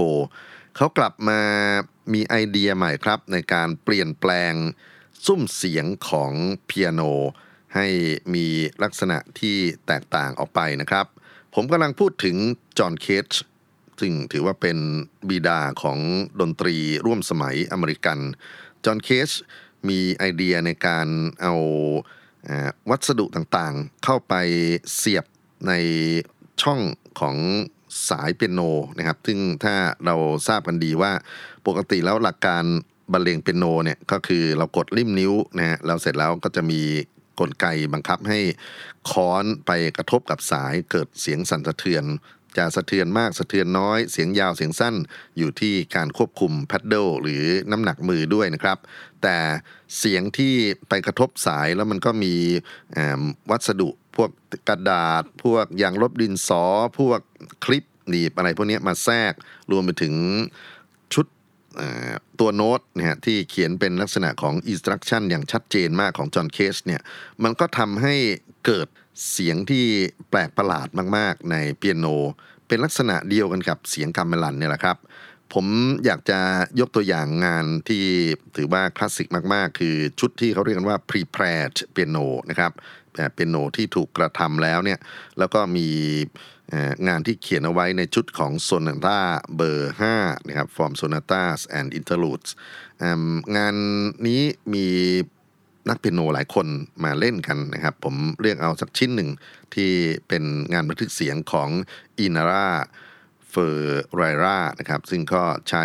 [0.76, 1.42] เขากลับมา
[2.14, 4.54] มีไอเดียใหม่ครับ ในการเปลี่ยนแปลง
[5.26, 6.32] ซุ้มเสียงของ
[6.66, 7.02] เปียโน
[7.76, 7.88] ให้
[8.34, 8.48] มี
[8.84, 11.06] ลักษณะที่แตกต่างออกไปนะครับ
[11.56, 12.36] ผมกำลังพูดถึง
[12.80, 13.30] จอห์นเคช
[14.00, 14.78] ซึ่งถือว่าเป็น
[15.30, 16.00] บิดาของ
[16.42, 16.76] ดนตรี
[17.06, 18.20] ร่วมสมัยอเมริกัน
[18.86, 19.30] จอห์นเคช
[19.90, 21.08] มีไอเดียในการ
[21.42, 21.56] เอา
[22.90, 24.34] วัสดุต่างๆ เข้าไป
[24.96, 25.26] เสียบ
[25.68, 25.74] ใน
[26.62, 26.80] ช่อง
[27.20, 27.38] ของ
[28.10, 28.62] สายเปียโน
[28.98, 30.16] นะครับ ซึ่งถ้าเรา
[30.48, 31.12] ทราบกันดีว่า
[31.68, 32.64] ปกติแล้วหลักการ
[33.12, 36.82] บรรเลงเปียโนเนี่ยก็คือเรากดริมนิ้วนะฮะเราเสร็จแล้วก็จะมี
[37.40, 38.40] กลไกบังคับให้
[39.10, 42.06] ค้อนไปกระทบกับสายเกิดเสียงสั่นสะเทือน
[42.58, 44.96] จะสะเทือนมากสะเทือนน้อยเสียงยาวเสียงสั้น
[45.38, 48.78] อยู่ที่การควบคุมแพดเดิลหรือน้ำหนักมือด้วยนะครับ
[49.24, 49.38] แต่
[50.00, 50.54] เสียงที่
[50.90, 52.34] ไปกระทบสายแล้วมันก็มี
[53.50, 54.30] วัสดุ พวก
[54.68, 56.64] กระดาษ พวกยางลบดินสอ
[57.00, 57.20] พวก
[57.66, 59.34] คลิปหนีบอะไรพวกนี้มาแทรก
[59.72, 60.16] รวมไปถึง
[61.14, 61.26] ชุด
[62.40, 67.02] ตัวโน้ตเนี่ยที่เขียนเป็นลักษณะของ instruction อย่างชัดเจนมากของจอห์นเคสเนี่ย
[67.44, 68.16] มันก็ทำให้
[68.66, 68.88] เกิด
[69.32, 69.86] เสียงที่
[70.30, 70.88] แปลกประหลาด
[71.18, 72.06] มากๆ ในเปียโน
[72.68, 74.98] เป็นลักษณะเดียวกันกับเสียงกัมเมลันเนี่ยแหละครับ
[75.54, 75.68] ผม
[76.06, 76.40] อยากจะ
[76.80, 78.04] ยกตัวอย่างงานที่
[78.58, 82.72] ถือว่าคลาสสิกมากๆ คือชุดที่เขาเรียกกันว่า prepared piano นะครับ
[83.34, 85.00] เปียโนที่ถูกกระทำแล้วเนี่ย
[85.40, 85.88] แล้วก็มี
[87.08, 89.20] งานที่เขียนเอาไว้ในชุดของโซนาต้า
[89.56, 92.50] เบอร์5นะครับ from sonatas and interludes
[93.58, 93.76] งาน
[94.28, 94.42] นี้
[94.74, 94.88] มี
[95.90, 96.68] นักเปียโนหลายคน
[97.04, 99.30] มาเล่นกันนะครับ ผมเรียกเอาสักชิ้นหนึ่ง
[99.76, 99.92] ที่
[100.28, 100.44] เป็น
[100.74, 101.70] งานบันทึกเสียงของ
[102.20, 102.70] อินาร่า
[103.50, 105.84] เฟอร์ไรรานะครับ ซึ่งก็ใช้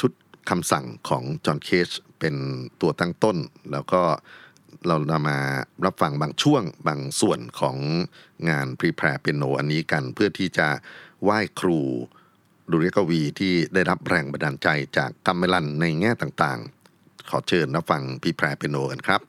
[0.00, 0.12] ชุด
[0.50, 2.34] คำสั่งของจอห์นเคชเป็น
[2.80, 3.36] ตัวตั้งต้น
[3.72, 4.02] แล้วก็
[4.86, 5.40] เรานำมา
[5.84, 7.76] รับฟังบางช่วงบางส่วนของ
[8.48, 10.68] งานพรีแพร์เปียโนอันนี้กัน เพื่อที่จะ
[11.22, 11.80] ไหว้ครู
[12.70, 19.20] ดุริยกวีที่ได้รับแรงบันดาลใจจากกัมเมลันในแง่ต่างๆ ขอเชิญรับฟังพรีแพร์เปียโนกันครับ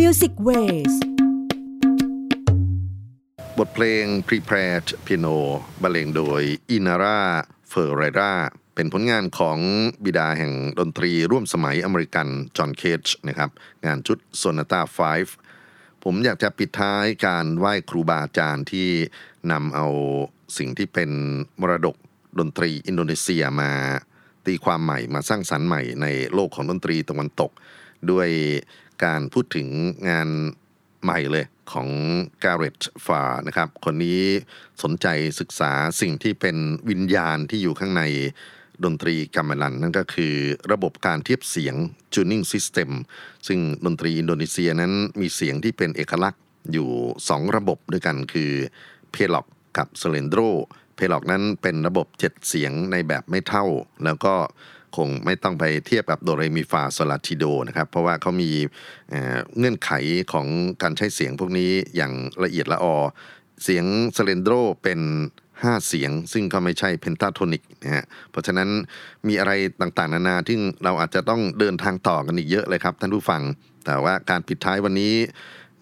[0.00, 0.94] Music Ways
[3.58, 5.36] บทเพลง Prepared Piano
[5.82, 7.22] บรรเลงโดยอินาร่า
[7.68, 8.34] เฟอร์ไรรา
[8.74, 9.58] เป็นผลงานของ
[10.04, 13.50] บิดาแห่งดนตรีร่วมสมัยอเมริกัน จอห์นเคจนะครับ
[13.86, 14.80] งานชุด Sonata
[15.42, 18.88] 5 ผมอยากจะปิดท้ายการไหว้ครูบาอาจารย์ที่
[19.52, 19.86] นำเอา
[20.58, 21.10] สิ่งที่เป็น
[21.60, 21.96] มรดก
[22.38, 23.72] ดนตรีอินโดนีเซียมา
[24.46, 27.50] ตีความใหม่มาสร้างสรรค์ใหม่ในโลกของดนตรีตะวันตก
[28.10, 28.28] ด้วย
[29.04, 29.68] การพูดถึง
[30.08, 30.28] งาน
[31.04, 31.88] ใหม่เลยของ
[32.44, 34.20] กาเรตฟาร์นะครับ คนนี้
[34.82, 35.06] สนใจ
[35.40, 36.56] ศึกษาสิ่งที่เป็น
[36.90, 38.02] วิญญาณที่อยู่ข้างใน
[38.84, 40.34] ดนตรีกัมเมลัน นั่นก็คือ
[40.72, 41.74] ระบบการเทียบเสียง
[42.14, 42.90] tuning system
[43.46, 46.90] ซึ่งดนตรีอินโดนีเซียนั้นมีเสียงที่เป็นเอกลักษณ์อยู่
[47.24, 48.52] 2 ระบบด้วยกันคือ
[49.10, 50.36] เพล็อกกับเซเลนโด
[51.00, 53.64] เพล็อกนั้นเป็นระบบ 7 เสียงในแบบไม่เท่า
[54.04, 54.34] แล้วก็
[54.96, 58.50] คงไม่ต้องไปเทียบกับโดเรมีฟาโซลาติโดนะครับ เพราะว่าเขามี
[59.58, 59.90] เงื่อนไข
[60.32, 60.46] ของ
[60.82, 62.12] การใช้เสียงพวกนี้อย่าง
[62.44, 62.96] ละเอียดละออ
[63.64, 63.84] เสียง
[64.14, 64.50] เซเลนโด
[64.82, 65.00] เป็น
[65.44, 68.68] 5 เสียง ซึ่งก็ไม่ใช่ pentatonic นะฮะเพราะฉะนั้น
[69.28, 73.42] มีอะไรต่างๆ นานาที่เราอาจจะต้องเดินทางต่อกันอีกเยอะเลยครับท่านผู้ฟัง
[73.86, 75.14] แต่ว่าการปิดท้ายวันนี้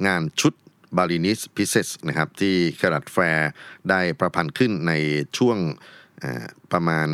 [0.07, 0.53] งานชุด
[0.97, 3.51] Balinese Pieces นะครับที่กาเรตฟาร์
[3.91, 4.93] ได้ประพันธ์ขึ้นใน
[5.39, 5.59] ช่วง
[6.73, 7.09] ประมาณ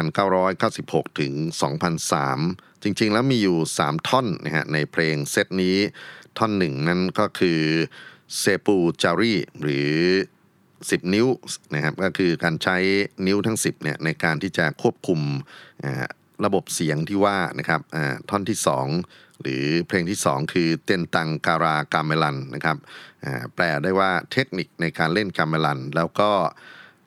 [0.00, 1.32] 1996 ถึง
[2.08, 5.76] 2003 จริงๆ แล้วมีอยู่ 3 ท่อนนะฮะในเพลงเซตนี้
[6.38, 7.60] ท่อนหนึ่งนั้นก็คือ
[8.38, 9.92] เซปูจารีหรือ
[10.50, 11.26] 10 นิ้ว
[11.74, 12.76] นะครับก็คือการใช้
[13.26, 15.20] นิ้วทั้ง 10เนี่ยในการที่จะควบคุม
[16.44, 17.80] ระบบเสียงที่ว่านะครับ
[18.30, 18.58] ท่อนที่
[18.96, 22.76] 2 หรือเพลงที่ 2 คือเตนตังการากาเมลันนะครับ
[23.54, 26.30] แปลได้ว่าเทคนิคในการเล่นกาเมลัน แล้วก็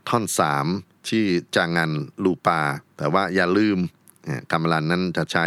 [0.09, 0.23] ท่อน
[0.67, 1.23] 3ชื่
[1.55, 1.91] จางัน
[2.23, 2.61] ลูปา
[2.97, 3.77] แต่ว่าอย่าลืม
[4.51, 5.45] กาเมลันนั้นจะใช้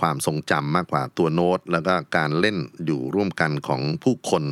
[0.00, 2.56] ความทรงจำมากกว่าตัวโน้ต แล้วก็การเล่น
[2.86, 4.44] อยู่ร่วมกันของผู้คน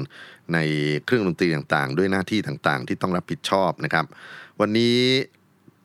[0.54, 0.58] ใน
[1.04, 4.06] เครื่องดนตรีต่างๆ ด้วยหน้าที่ต่างๆ ที่ต้องรับผิดชอบนะครับ
[4.60, 4.96] วันนี้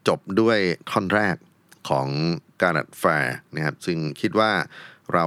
[0.07, 0.57] จบด้วย
[0.89, 1.36] ท่อนแรก
[1.89, 2.07] ของ
[2.61, 4.51] การัดแฟร์นะครับซึ่งคิดว่า
[5.13, 5.25] เรา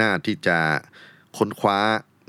[0.00, 0.58] น่าที่จะ
[1.36, 1.78] ค้นคว้า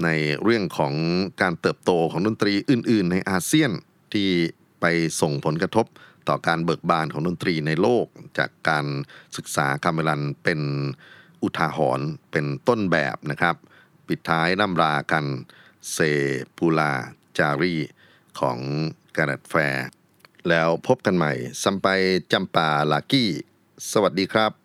[0.03, 0.09] ใน
[0.43, 0.93] เรื่องของ
[1.41, 3.71] การเติบโตของดนตรีอื่น ๆ ในอาเซียน
[4.13, 4.29] ที่
[4.81, 4.85] ไป
[5.21, 5.85] ส่งผลกระทบ
[6.27, 8.05] ต่อการเบิกบานของดนตรีในโลก
[8.37, 8.85] จากการ
[9.37, 10.61] ศึกษาคาเมลันเป็น
[11.43, 13.55] อุทาหรณ์เป็นต้นแบบนะครับ
[14.07, 15.25] ปิดท้ายน้ำรากัน
[15.91, 15.97] เซ
[16.57, 16.93] ปูลา
[17.37, 17.75] จารี
[18.39, 18.59] ของ
[19.15, 19.87] การัดแฟร์
[20.49, 21.87] แล้วพบกันใหม่ซัมไป
[22.31, 23.29] จำปาลากี้
[23.91, 24.64] สวัสดีครับ